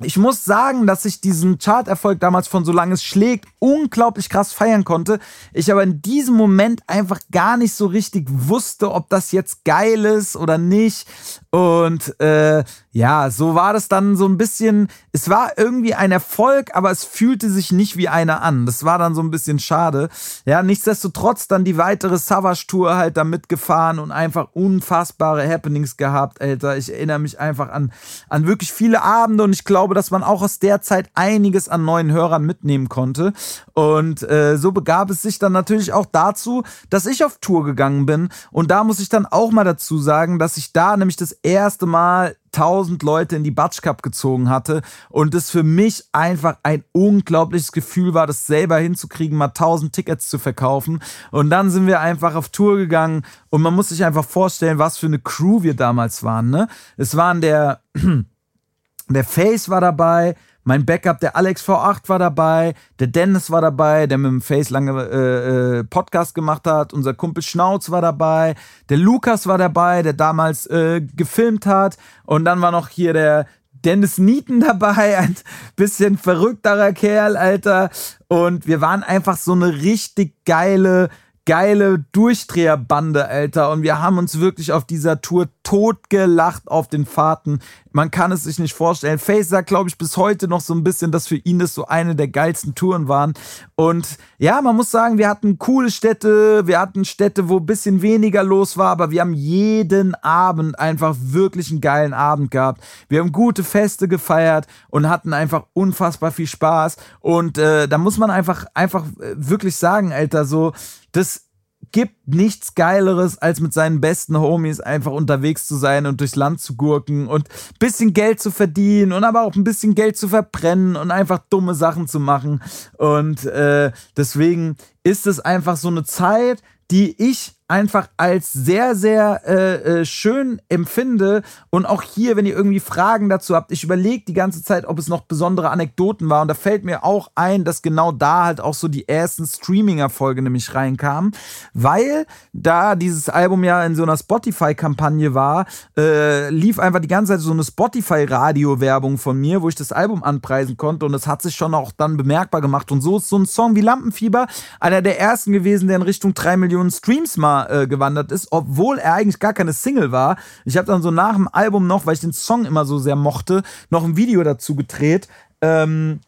ich 0.00 0.16
muss 0.16 0.44
sagen, 0.44 0.86
dass 0.86 1.04
ich 1.04 1.20
diesen 1.20 1.58
Charterfolg 1.58 2.20
damals 2.20 2.46
von 2.46 2.64
Solange 2.64 2.94
es 2.94 3.02
schlägt 3.02 3.46
unglaublich 3.58 4.28
krass 4.28 4.52
feiern 4.52 4.84
konnte. 4.84 5.18
Ich 5.52 5.72
aber 5.72 5.82
in 5.82 6.00
diesem 6.02 6.36
Moment 6.36 6.82
einfach 6.86 7.18
gar 7.32 7.56
nicht 7.56 7.72
so 7.72 7.86
richtig 7.86 8.28
wusste, 8.30 8.92
ob 8.92 9.08
das 9.08 9.32
jetzt 9.32 9.64
geil 9.64 10.04
ist 10.04 10.36
oder 10.36 10.56
nicht. 10.56 11.08
Und 11.50 12.20
äh, 12.20 12.62
ja, 12.92 13.30
so 13.30 13.54
war 13.54 13.72
das 13.72 13.88
dann 13.88 14.16
so 14.16 14.26
ein 14.26 14.36
bisschen. 14.36 14.88
Es 15.12 15.30
war 15.30 15.52
irgendwie 15.56 15.94
ein 15.94 16.12
Erfolg, 16.12 16.74
aber 16.74 16.90
es 16.90 17.04
fühlte 17.04 17.48
sich 17.48 17.72
nicht 17.72 17.96
wie 17.96 18.08
einer 18.08 18.42
an. 18.42 18.66
Das 18.66 18.84
war 18.84 18.98
dann 18.98 19.14
so 19.14 19.22
ein 19.22 19.30
bisschen 19.30 19.58
schade. 19.58 20.10
Ja, 20.44 20.62
nichtsdestotrotz 20.62 21.48
dann 21.48 21.64
die 21.64 21.78
weitere 21.78 22.18
Savage-Tour 22.18 22.96
halt 22.96 23.16
da 23.16 23.24
mitgefahren 23.24 23.98
und 23.98 24.12
einfach 24.12 24.48
unfassbare 24.52 25.48
Happenings 25.48 25.96
gehabt, 25.96 26.42
Alter. 26.42 26.76
Ich 26.76 26.92
erinnere 26.92 27.18
mich 27.18 27.40
einfach 27.40 27.70
an, 27.70 27.92
an 28.28 28.46
wirklich 28.46 28.70
viele 28.70 29.02
Abende 29.02 29.44
und 29.44 29.54
ich 29.54 29.64
glaube, 29.64 29.94
dass 29.94 30.10
man 30.10 30.22
auch 30.22 30.42
aus 30.42 30.58
der 30.58 30.82
Zeit 30.82 31.08
einiges 31.14 31.70
an 31.70 31.86
neuen 31.86 32.12
Hörern 32.12 32.44
mitnehmen 32.44 32.90
konnte. 32.90 33.32
Und 33.72 34.22
äh, 34.22 34.58
so 34.58 34.72
begab 34.72 35.08
es 35.08 35.22
sich 35.22 35.38
dann 35.38 35.52
natürlich 35.52 35.94
auch 35.94 36.06
dazu, 36.06 36.62
dass 36.90 37.06
ich 37.06 37.24
auf 37.24 37.38
Tour 37.40 37.64
gegangen 37.64 38.04
bin. 38.04 38.28
Und 38.50 38.70
da 38.70 38.84
muss 38.84 39.00
ich 39.00 39.08
dann 39.08 39.24
auch 39.24 39.50
mal 39.50 39.64
dazu 39.64 39.98
sagen, 39.98 40.38
dass 40.38 40.58
ich 40.58 40.74
da 40.74 40.94
nämlich 40.96 41.16
das 41.16 41.37
erste 41.42 41.86
Mal 41.86 42.36
1000 42.52 43.02
Leute 43.02 43.36
in 43.36 43.44
die 43.44 43.50
Batsch 43.50 43.82
Cup 43.82 44.02
gezogen 44.02 44.48
hatte 44.48 44.82
und 45.10 45.34
es 45.34 45.50
für 45.50 45.62
mich 45.62 46.04
einfach 46.12 46.56
ein 46.62 46.84
unglaubliches 46.92 47.72
Gefühl 47.72 48.14
war, 48.14 48.26
das 48.26 48.46
selber 48.46 48.78
hinzukriegen, 48.78 49.36
mal 49.36 49.46
1000 49.46 49.92
Tickets 49.92 50.28
zu 50.28 50.38
verkaufen. 50.38 51.00
Und 51.30 51.50
dann 51.50 51.70
sind 51.70 51.86
wir 51.86 52.00
einfach 52.00 52.34
auf 52.34 52.48
Tour 52.48 52.76
gegangen 52.76 53.22
und 53.50 53.62
man 53.62 53.74
muss 53.74 53.90
sich 53.90 54.04
einfach 54.04 54.24
vorstellen, 54.24 54.78
was 54.78 54.98
für 54.98 55.06
eine 55.06 55.18
Crew 55.18 55.62
wir 55.62 55.74
damals 55.74 56.22
waren. 56.22 56.50
Ne? 56.50 56.68
Es 56.96 57.16
waren 57.16 57.40
der, 57.40 57.80
der 59.08 59.24
Face 59.24 59.68
war 59.68 59.80
dabei, 59.80 60.34
mein 60.68 60.84
Backup, 60.84 61.18
der 61.20 61.34
Alex 61.34 61.66
V8 61.66 62.10
war 62.10 62.18
dabei, 62.18 62.74
der 62.98 63.06
Dennis 63.06 63.50
war 63.50 63.62
dabei, 63.62 64.06
der 64.06 64.18
mit 64.18 64.30
dem 64.30 64.42
Face 64.42 64.68
lange 64.68 65.02
äh, 65.02 65.78
äh, 65.78 65.84
Podcast 65.84 66.34
gemacht 66.34 66.66
hat, 66.66 66.92
unser 66.92 67.14
Kumpel 67.14 67.42
Schnauz 67.42 67.88
war 67.88 68.02
dabei, 68.02 68.54
der 68.90 68.98
Lukas 68.98 69.46
war 69.46 69.56
dabei, 69.56 70.02
der 70.02 70.12
damals 70.12 70.66
äh, 70.66 71.00
gefilmt 71.00 71.64
hat 71.64 71.96
und 72.26 72.44
dann 72.44 72.60
war 72.60 72.70
noch 72.70 72.88
hier 72.90 73.14
der 73.14 73.46
Dennis 73.72 74.18
Nieten 74.18 74.60
dabei, 74.60 75.16
ein 75.18 75.36
bisschen 75.74 76.18
verrückterer 76.18 76.92
Kerl, 76.92 77.38
Alter. 77.38 77.88
Und 78.28 78.66
wir 78.66 78.82
waren 78.82 79.02
einfach 79.02 79.38
so 79.38 79.52
eine 79.52 79.72
richtig 79.80 80.44
geile 80.44 81.08
geile 81.48 82.04
Durchdreherbande, 82.12 83.26
Alter. 83.26 83.70
Und 83.70 83.80
wir 83.80 84.02
haben 84.02 84.18
uns 84.18 84.38
wirklich 84.38 84.70
auf 84.70 84.84
dieser 84.84 85.22
Tour 85.22 85.48
totgelacht 85.62 86.68
auf 86.68 86.88
den 86.88 87.06
Fahrten. 87.06 87.60
Man 87.90 88.10
kann 88.10 88.32
es 88.32 88.44
sich 88.44 88.58
nicht 88.58 88.74
vorstellen. 88.74 89.18
Face 89.18 89.48
sagt, 89.48 89.68
glaube 89.68 89.88
ich, 89.88 89.96
bis 89.96 90.18
heute 90.18 90.46
noch 90.46 90.60
so 90.60 90.74
ein 90.74 90.84
bisschen, 90.84 91.10
dass 91.10 91.26
für 91.26 91.36
ihn 91.36 91.58
das 91.58 91.74
so 91.74 91.86
eine 91.86 92.14
der 92.14 92.28
geilsten 92.28 92.74
Touren 92.74 93.08
waren. 93.08 93.32
Und 93.76 94.18
ja, 94.36 94.60
man 94.60 94.76
muss 94.76 94.90
sagen, 94.90 95.16
wir 95.16 95.26
hatten 95.26 95.58
coole 95.58 95.90
Städte, 95.90 96.66
wir 96.66 96.78
hatten 96.78 97.06
Städte, 97.06 97.48
wo 97.48 97.56
ein 97.56 97.66
bisschen 97.66 98.02
weniger 98.02 98.42
los 98.42 98.76
war, 98.76 98.90
aber 98.90 99.10
wir 99.10 99.22
haben 99.22 99.32
jeden 99.32 100.14
Abend 100.16 100.78
einfach 100.78 101.16
wirklich 101.18 101.70
einen 101.70 101.80
geilen 101.80 102.12
Abend 102.12 102.50
gehabt. 102.50 102.82
Wir 103.08 103.20
haben 103.20 103.32
gute 103.32 103.64
Feste 103.64 104.06
gefeiert 104.06 104.66
und 104.90 105.08
hatten 105.08 105.32
einfach 105.32 105.64
unfassbar 105.72 106.30
viel 106.30 106.46
Spaß. 106.46 106.98
Und 107.20 107.56
äh, 107.56 107.88
da 107.88 107.96
muss 107.96 108.18
man 108.18 108.30
einfach, 108.30 108.66
einfach 108.74 109.04
äh, 109.18 109.34
wirklich 109.34 109.76
sagen, 109.76 110.12
Alter, 110.12 110.44
so, 110.44 110.74
das 111.12 111.48
gibt 111.92 112.28
nichts 112.28 112.74
Geileres, 112.74 113.38
als 113.38 113.60
mit 113.60 113.72
seinen 113.72 114.00
besten 114.00 114.38
Homies 114.38 114.80
einfach 114.80 115.12
unterwegs 115.12 115.66
zu 115.66 115.76
sein 115.76 116.06
und 116.06 116.20
durchs 116.20 116.36
Land 116.36 116.60
zu 116.60 116.76
gurken 116.76 117.28
und 117.28 117.48
ein 117.48 117.78
bisschen 117.78 118.12
Geld 118.12 118.40
zu 118.40 118.50
verdienen 118.50 119.12
und 119.12 119.24
aber 119.24 119.42
auch 119.42 119.54
ein 119.54 119.64
bisschen 119.64 119.94
Geld 119.94 120.16
zu 120.16 120.28
verbrennen 120.28 120.96
und 120.96 121.10
einfach 121.10 121.40
dumme 121.50 121.74
Sachen 121.74 122.06
zu 122.06 122.20
machen. 122.20 122.62
Und 122.98 123.44
äh, 123.46 123.92
deswegen 124.16 124.76
ist 125.02 125.26
es 125.26 125.40
einfach 125.40 125.76
so 125.76 125.88
eine 125.88 126.04
Zeit, 126.04 126.62
die 126.90 127.20
ich 127.22 127.57
einfach 127.68 128.08
als 128.16 128.50
sehr, 128.50 128.94
sehr 128.94 129.42
äh, 129.46 130.00
äh, 130.00 130.04
schön 130.06 130.60
empfinde. 130.70 131.42
Und 131.68 131.84
auch 131.84 132.02
hier, 132.02 132.34
wenn 132.36 132.46
ihr 132.46 132.56
irgendwie 132.56 132.80
Fragen 132.80 133.28
dazu 133.28 133.54
habt, 133.54 133.70
ich 133.72 133.84
überlege 133.84 134.24
die 134.26 134.32
ganze 134.32 134.64
Zeit, 134.64 134.86
ob 134.86 134.98
es 134.98 135.08
noch 135.08 135.22
besondere 135.22 135.68
Anekdoten 135.68 136.30
war. 136.30 136.40
Und 136.42 136.48
da 136.48 136.54
fällt 136.54 136.84
mir 136.84 137.04
auch 137.04 137.30
ein, 137.34 137.64
dass 137.64 137.82
genau 137.82 138.10
da 138.10 138.46
halt 138.46 138.62
auch 138.62 138.72
so 138.72 138.88
die 138.88 139.06
ersten 139.06 139.46
Streaming-Erfolge 139.46 140.40
nämlich 140.40 140.74
reinkamen, 140.74 141.32
weil 141.74 142.26
da 142.54 142.94
dieses 142.94 143.28
Album 143.28 143.62
ja 143.64 143.84
in 143.84 143.94
so 143.94 144.02
einer 144.02 144.16
Spotify-Kampagne 144.16 145.34
war, 145.34 145.66
äh, 145.96 146.48
lief 146.48 146.78
einfach 146.78 147.00
die 147.00 147.08
ganze 147.08 147.34
Zeit 147.34 147.40
so 147.40 147.52
eine 147.52 147.64
Spotify-Radio-Werbung 147.64 149.18
von 149.18 149.38
mir, 149.38 149.60
wo 149.60 149.68
ich 149.68 149.74
das 149.74 149.92
Album 149.92 150.24
anpreisen 150.24 150.78
konnte. 150.78 151.04
Und 151.04 151.12
es 151.12 151.26
hat 151.26 151.42
sich 151.42 151.54
schon 151.54 151.74
auch 151.74 151.92
dann 151.92 152.16
bemerkbar 152.16 152.62
gemacht. 152.62 152.90
Und 152.90 153.02
so 153.02 153.18
ist 153.18 153.28
so 153.28 153.38
ein 153.38 153.44
Song 153.44 153.76
wie 153.76 153.82
Lampenfieber 153.82 154.46
einer 154.80 155.02
der 155.02 155.20
ersten 155.20 155.52
gewesen, 155.52 155.88
der 155.88 155.96
in 155.96 156.02
Richtung 156.02 156.32
drei 156.32 156.56
Millionen 156.56 156.90
Streams 156.90 157.36
mal 157.36 157.57
äh, 157.66 157.86
gewandert 157.86 158.32
ist, 158.32 158.48
obwohl 158.50 158.98
er 158.98 159.14
eigentlich 159.14 159.38
gar 159.38 159.52
keine 159.52 159.72
Single 159.72 160.12
war. 160.12 160.36
Ich 160.64 160.76
habe 160.76 160.86
dann 160.86 161.02
so 161.02 161.10
nach 161.10 161.34
dem 161.34 161.48
Album 161.48 161.86
noch, 161.86 162.06
weil 162.06 162.14
ich 162.14 162.20
den 162.20 162.32
Song 162.32 162.64
immer 162.64 162.84
so 162.84 162.98
sehr 162.98 163.16
mochte, 163.16 163.62
noch 163.90 164.04
ein 164.04 164.16
Video 164.16 164.42
dazu 164.42 164.74
gedreht. 164.74 165.28
Ähm, 165.60 166.20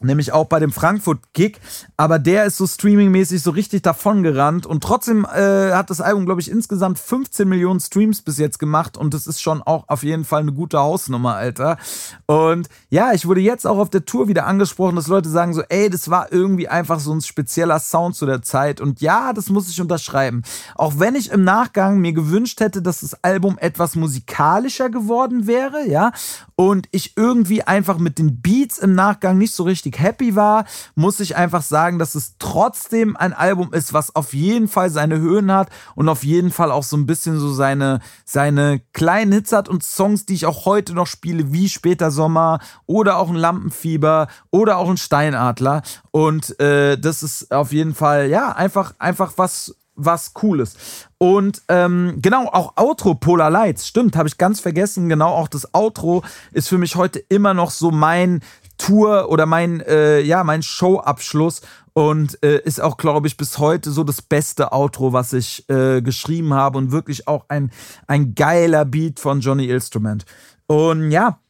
Nämlich 0.00 0.32
auch 0.32 0.46
bei 0.46 0.60
dem 0.60 0.70
Frankfurt-Gig. 0.70 1.58
Aber 1.96 2.20
der 2.20 2.44
ist 2.44 2.56
so 2.56 2.68
streamingmäßig 2.68 3.42
so 3.42 3.50
richtig 3.50 3.82
davongerannt. 3.82 4.64
Und 4.64 4.84
trotzdem 4.84 5.24
äh, 5.24 5.72
hat 5.72 5.90
das 5.90 6.00
Album, 6.00 6.24
glaube 6.24 6.40
ich, 6.40 6.50
insgesamt 6.50 7.00
15 7.00 7.48
Millionen 7.48 7.80
Streams 7.80 8.22
bis 8.22 8.38
jetzt 8.38 8.60
gemacht. 8.60 8.96
Und 8.96 9.12
das 9.12 9.26
ist 9.26 9.42
schon 9.42 9.60
auch 9.60 9.88
auf 9.88 10.04
jeden 10.04 10.24
Fall 10.24 10.42
eine 10.42 10.52
gute 10.52 10.78
Hausnummer, 10.78 11.34
Alter. 11.34 11.78
Und 12.26 12.68
ja, 12.90 13.12
ich 13.12 13.26
wurde 13.26 13.40
jetzt 13.40 13.66
auch 13.66 13.78
auf 13.78 13.90
der 13.90 14.04
Tour 14.04 14.28
wieder 14.28 14.46
angesprochen, 14.46 14.94
dass 14.94 15.08
Leute 15.08 15.28
sagen 15.28 15.52
so, 15.52 15.62
ey, 15.68 15.90
das 15.90 16.08
war 16.08 16.32
irgendwie 16.32 16.68
einfach 16.68 17.00
so 17.00 17.12
ein 17.12 17.20
spezieller 17.20 17.80
Sound 17.80 18.14
zu 18.14 18.24
der 18.24 18.42
Zeit. 18.42 18.80
Und 18.80 19.00
ja, 19.00 19.32
das 19.32 19.50
muss 19.50 19.68
ich 19.68 19.80
unterschreiben. 19.80 20.42
Auch 20.76 20.94
wenn 20.98 21.16
ich 21.16 21.32
im 21.32 21.42
Nachgang 21.42 21.98
mir 21.98 22.12
gewünscht 22.12 22.60
hätte, 22.60 22.82
dass 22.82 23.00
das 23.00 23.24
Album 23.24 23.58
etwas 23.58 23.96
musikalischer 23.96 24.90
geworden 24.90 25.48
wäre, 25.48 25.88
ja. 25.88 26.12
Und 26.54 26.88
ich 26.92 27.16
irgendwie 27.16 27.62
einfach 27.62 27.98
mit 27.98 28.18
den 28.18 28.40
Beats 28.40 28.78
im 28.78 28.94
Nachgang 28.94 29.38
nicht 29.38 29.54
so 29.54 29.64
richtig 29.64 29.87
richtig 29.88 30.00
happy 30.00 30.36
war, 30.36 30.64
muss 30.94 31.20
ich 31.20 31.36
einfach 31.36 31.62
sagen, 31.62 31.98
dass 31.98 32.14
es 32.14 32.34
trotzdem 32.38 33.16
ein 33.16 33.32
Album 33.32 33.72
ist, 33.72 33.92
was 33.92 34.14
auf 34.14 34.34
jeden 34.34 34.68
Fall 34.68 34.90
seine 34.90 35.18
Höhen 35.18 35.52
hat 35.52 35.68
und 35.94 36.08
auf 36.08 36.24
jeden 36.24 36.50
Fall 36.50 36.70
auch 36.70 36.82
so 36.82 36.96
ein 36.96 37.06
bisschen 37.06 37.38
so 37.38 37.52
seine, 37.52 38.00
seine 38.24 38.80
kleinen 38.92 39.32
Hits 39.32 39.52
hat 39.52 39.68
und 39.68 39.82
Songs, 39.82 40.26
die 40.26 40.34
ich 40.34 40.46
auch 40.46 40.64
heute 40.64 40.94
noch 40.94 41.06
spiele, 41.06 41.52
wie 41.52 41.68
Später 41.68 42.10
Sommer 42.10 42.60
oder 42.86 43.18
auch 43.18 43.28
ein 43.28 43.36
Lampenfieber 43.36 44.28
oder 44.50 44.78
auch 44.78 44.90
ein 44.90 44.96
Steinadler. 44.96 45.82
Und 46.10 46.58
äh, 46.60 46.98
das 46.98 47.22
ist 47.22 47.52
auf 47.52 47.72
jeden 47.72 47.94
Fall, 47.94 48.28
ja, 48.28 48.52
einfach, 48.52 48.94
einfach 48.98 49.32
was, 49.36 49.74
was 49.94 50.32
Cooles. 50.34 50.76
Und 51.18 51.62
ähm, 51.68 52.18
genau, 52.22 52.46
auch 52.46 52.76
Outro 52.76 53.14
Polar 53.14 53.50
Lights, 53.50 53.86
stimmt, 53.86 54.16
habe 54.16 54.28
ich 54.28 54.38
ganz 54.38 54.60
vergessen. 54.60 55.08
Genau, 55.08 55.30
auch 55.30 55.48
das 55.48 55.74
Outro 55.74 56.22
ist 56.52 56.68
für 56.68 56.78
mich 56.78 56.96
heute 56.96 57.18
immer 57.18 57.54
noch 57.54 57.70
so 57.70 57.90
mein 57.90 58.40
Tour 58.78 59.28
oder 59.28 59.46
mein, 59.46 59.80
äh, 59.80 60.20
ja, 60.20 60.44
mein 60.44 60.62
Showabschluss 60.62 61.60
und 61.92 62.42
äh, 62.42 62.60
ist 62.62 62.80
auch, 62.80 62.96
glaube 62.96 63.26
ich, 63.26 63.36
bis 63.36 63.58
heute 63.58 63.90
so 63.90 64.04
das 64.04 64.22
beste 64.22 64.72
Outro, 64.72 65.12
was 65.12 65.32
ich 65.32 65.68
äh, 65.68 66.00
geschrieben 66.00 66.54
habe 66.54 66.78
und 66.78 66.92
wirklich 66.92 67.28
auch 67.28 67.46
ein, 67.48 67.70
ein 68.06 68.34
geiler 68.34 68.84
Beat 68.84 69.20
von 69.20 69.40
Johnny 69.40 69.66
Instrument. 69.66 70.24
Und 70.66 71.10
ja, 71.10 71.40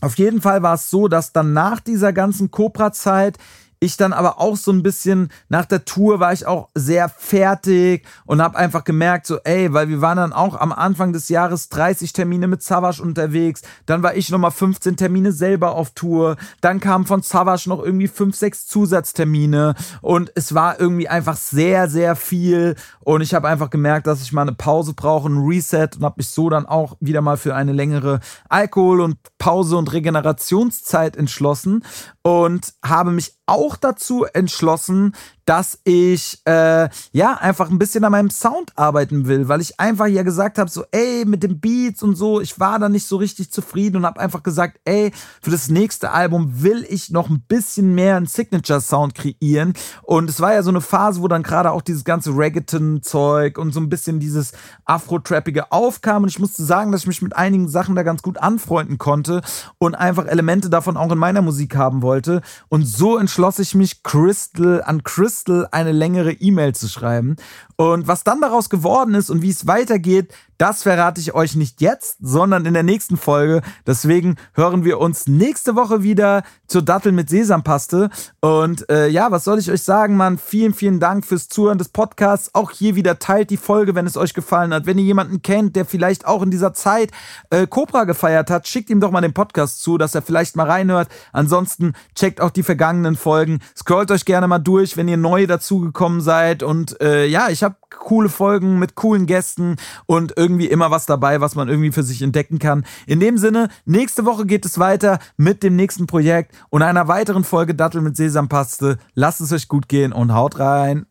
auf 0.00 0.16
jeden 0.16 0.40
Fall 0.40 0.62
war 0.62 0.74
es 0.74 0.90
so, 0.90 1.08
dass 1.08 1.32
dann 1.32 1.52
nach 1.52 1.80
dieser 1.80 2.12
ganzen 2.12 2.50
Cobra-Zeit 2.50 3.38
ich 3.80 3.96
dann 3.96 4.12
aber 4.12 4.40
auch 4.40 4.56
so 4.56 4.72
ein 4.72 4.82
bisschen 4.82 5.30
nach 5.48 5.64
der 5.64 5.84
Tour 5.84 6.20
war 6.20 6.32
ich 6.32 6.46
auch 6.46 6.68
sehr 6.74 7.08
fertig 7.08 8.04
und 8.26 8.42
habe 8.42 8.58
einfach 8.58 8.84
gemerkt, 8.84 9.26
so, 9.26 9.38
ey, 9.44 9.72
weil 9.72 9.88
wir 9.88 10.00
waren 10.00 10.16
dann 10.16 10.32
auch 10.32 10.58
am 10.58 10.72
Anfang 10.72 11.12
des 11.12 11.28
Jahres 11.28 11.68
30 11.68 12.12
Termine 12.12 12.48
mit 12.48 12.62
Savage 12.62 13.02
unterwegs. 13.02 13.62
Dann 13.86 14.02
war 14.02 14.16
ich 14.16 14.30
nochmal 14.30 14.50
15 14.50 14.96
Termine 14.96 15.32
selber 15.32 15.72
auf 15.72 15.92
Tour. 15.92 16.36
Dann 16.60 16.80
kamen 16.80 17.06
von 17.06 17.22
Savage 17.22 17.68
noch 17.68 17.82
irgendwie 17.82 18.08
5, 18.08 18.34
6 18.34 18.66
Zusatztermine 18.66 19.74
und 20.02 20.32
es 20.34 20.54
war 20.54 20.80
irgendwie 20.80 21.08
einfach 21.08 21.36
sehr, 21.36 21.88
sehr 21.88 22.16
viel. 22.16 22.74
Und 23.00 23.20
ich 23.20 23.34
habe 23.34 23.48
einfach 23.48 23.70
gemerkt, 23.70 24.06
dass 24.06 24.22
ich 24.22 24.32
mal 24.32 24.42
eine 24.42 24.52
Pause 24.52 24.94
brauche, 24.94 25.28
ein 25.28 25.38
Reset 25.38 25.88
und 25.96 26.04
habe 26.04 26.16
mich 26.18 26.28
so 26.28 26.50
dann 26.50 26.66
auch 26.66 26.96
wieder 27.00 27.22
mal 27.22 27.36
für 27.36 27.54
eine 27.54 27.72
längere 27.72 28.20
Alkohol- 28.48 29.00
und 29.00 29.18
Pause- 29.38 29.76
und 29.76 29.92
Regenerationszeit 29.92 31.16
entschlossen 31.16 31.84
und 32.22 32.74
habe 32.82 33.12
mich 33.12 33.37
auch 33.48 33.76
dazu 33.76 34.24
entschlossen, 34.24 35.14
dass 35.48 35.78
ich 35.84 36.42
äh, 36.44 36.90
ja 37.12 37.32
einfach 37.40 37.70
ein 37.70 37.78
bisschen 37.78 38.04
an 38.04 38.12
meinem 38.12 38.28
Sound 38.28 38.70
arbeiten 38.76 39.26
will, 39.26 39.48
weil 39.48 39.62
ich 39.62 39.80
einfach 39.80 40.06
ja 40.06 40.22
gesagt 40.22 40.58
habe, 40.58 40.68
so 40.68 40.84
ey, 40.90 41.24
mit 41.24 41.42
den 41.42 41.58
Beats 41.58 42.02
und 42.02 42.16
so, 42.16 42.42
ich 42.42 42.60
war 42.60 42.78
da 42.78 42.90
nicht 42.90 43.06
so 43.06 43.16
richtig 43.16 43.50
zufrieden 43.50 43.96
und 43.96 44.04
habe 44.04 44.20
einfach 44.20 44.42
gesagt, 44.42 44.78
ey, 44.84 45.10
für 45.40 45.50
das 45.50 45.70
nächste 45.70 46.10
Album 46.10 46.62
will 46.62 46.84
ich 46.90 47.08
noch 47.08 47.30
ein 47.30 47.40
bisschen 47.48 47.94
mehr 47.94 48.16
einen 48.16 48.26
Signature 48.26 48.82
Sound 48.82 49.14
kreieren. 49.14 49.72
Und 50.02 50.28
es 50.28 50.38
war 50.40 50.52
ja 50.52 50.62
so 50.62 50.68
eine 50.68 50.82
Phase, 50.82 51.22
wo 51.22 51.28
dann 51.28 51.42
gerade 51.42 51.70
auch 51.70 51.80
dieses 51.80 52.04
ganze 52.04 52.36
Reggaeton 52.36 53.02
Zeug 53.02 53.56
und 53.56 53.72
so 53.72 53.80
ein 53.80 53.88
bisschen 53.88 54.20
dieses 54.20 54.52
Afro-Trappige 54.84 55.72
aufkam. 55.72 56.24
Und 56.24 56.28
ich 56.28 56.38
musste 56.38 56.62
sagen, 56.62 56.92
dass 56.92 57.02
ich 57.02 57.06
mich 57.06 57.22
mit 57.22 57.34
einigen 57.34 57.70
Sachen 57.70 57.94
da 57.94 58.02
ganz 58.02 58.20
gut 58.20 58.36
anfreunden 58.36 58.98
konnte 58.98 59.40
und 59.78 59.94
einfach 59.94 60.26
Elemente 60.26 60.68
davon 60.68 60.98
auch 60.98 61.10
in 61.10 61.18
meiner 61.18 61.40
Musik 61.40 61.74
haben 61.74 62.02
wollte. 62.02 62.42
Und 62.68 62.84
so 62.84 63.16
entschloss 63.16 63.58
ich 63.60 63.74
mich 63.74 64.02
Crystal 64.02 64.82
an 64.84 65.02
Crystal 65.04 65.37
Crystal 65.38 65.68
eine 65.70 65.92
längere 65.92 66.32
E-Mail 66.32 66.74
zu 66.74 66.88
schreiben. 66.88 67.36
Und 67.80 68.08
was 68.08 68.24
dann 68.24 68.40
daraus 68.40 68.70
geworden 68.70 69.14
ist 69.14 69.30
und 69.30 69.40
wie 69.40 69.50
es 69.50 69.68
weitergeht, 69.68 70.34
das 70.58 70.82
verrate 70.82 71.20
ich 71.20 71.34
euch 71.34 71.54
nicht 71.54 71.80
jetzt, 71.80 72.16
sondern 72.20 72.66
in 72.66 72.74
der 72.74 72.82
nächsten 72.82 73.16
Folge. 73.16 73.62
Deswegen 73.86 74.34
hören 74.54 74.84
wir 74.84 74.98
uns 74.98 75.28
nächste 75.28 75.76
Woche 75.76 76.02
wieder 76.02 76.42
zur 76.66 76.82
Dattel 76.82 77.12
mit 77.12 77.30
Sesampaste. 77.30 78.10
Und 78.40 78.90
äh, 78.90 79.06
ja, 79.06 79.30
was 79.30 79.44
soll 79.44 79.60
ich 79.60 79.70
euch 79.70 79.82
sagen, 79.82 80.16
Mann? 80.16 80.36
Vielen, 80.36 80.74
vielen 80.74 80.98
Dank 80.98 81.24
fürs 81.24 81.48
Zuhören 81.48 81.78
des 81.78 81.90
Podcasts. 81.90 82.52
Auch 82.56 82.72
hier 82.72 82.96
wieder 82.96 83.20
teilt 83.20 83.50
die 83.50 83.56
Folge, 83.56 83.94
wenn 83.94 84.08
es 84.08 84.16
euch 84.16 84.34
gefallen 84.34 84.74
hat. 84.74 84.86
Wenn 84.86 84.98
ihr 84.98 85.04
jemanden 85.04 85.42
kennt, 85.42 85.76
der 85.76 85.84
vielleicht 85.84 86.26
auch 86.26 86.42
in 86.42 86.50
dieser 86.50 86.74
Zeit 86.74 87.12
äh, 87.50 87.68
Cobra 87.68 88.02
gefeiert 88.02 88.50
hat, 88.50 88.66
schickt 88.66 88.90
ihm 88.90 88.98
doch 88.98 89.12
mal 89.12 89.20
den 89.20 89.34
Podcast 89.34 89.80
zu, 89.80 89.96
dass 89.96 90.16
er 90.16 90.22
vielleicht 90.22 90.56
mal 90.56 90.66
reinhört. 90.66 91.08
Ansonsten 91.32 91.92
checkt 92.16 92.40
auch 92.40 92.50
die 92.50 92.64
vergangenen 92.64 93.14
Folgen. 93.14 93.60
Scrollt 93.76 94.10
euch 94.10 94.24
gerne 94.24 94.48
mal 94.48 94.58
durch, 94.58 94.96
wenn 94.96 95.06
ihr 95.06 95.16
neu 95.16 95.46
dazugekommen 95.46 96.20
seid. 96.20 96.64
Und 96.64 97.00
äh, 97.00 97.24
ja, 97.26 97.48
ich 97.48 97.67
habe 97.68 97.76
coole 97.90 98.28
Folgen 98.28 98.78
mit 98.78 98.94
coolen 98.94 99.26
Gästen 99.26 99.76
und 100.06 100.32
irgendwie 100.36 100.66
immer 100.66 100.90
was 100.90 101.06
dabei, 101.06 101.40
was 101.40 101.54
man 101.54 101.68
irgendwie 101.68 101.92
für 101.92 102.02
sich 102.02 102.22
entdecken 102.22 102.58
kann. 102.58 102.84
In 103.06 103.20
dem 103.20 103.38
Sinne, 103.38 103.68
nächste 103.84 104.24
Woche 104.24 104.46
geht 104.46 104.64
es 104.64 104.78
weiter 104.78 105.18
mit 105.36 105.62
dem 105.62 105.76
nächsten 105.76 106.06
Projekt 106.06 106.54
und 106.70 106.82
einer 106.82 107.08
weiteren 107.08 107.44
Folge 107.44 107.74
Dattel 107.74 108.00
mit 108.00 108.16
Sesampaste. 108.16 108.98
Lasst 109.14 109.40
es 109.40 109.52
euch 109.52 109.68
gut 109.68 109.88
gehen 109.88 110.12
und 110.12 110.32
haut 110.32 110.58
rein. 110.58 111.06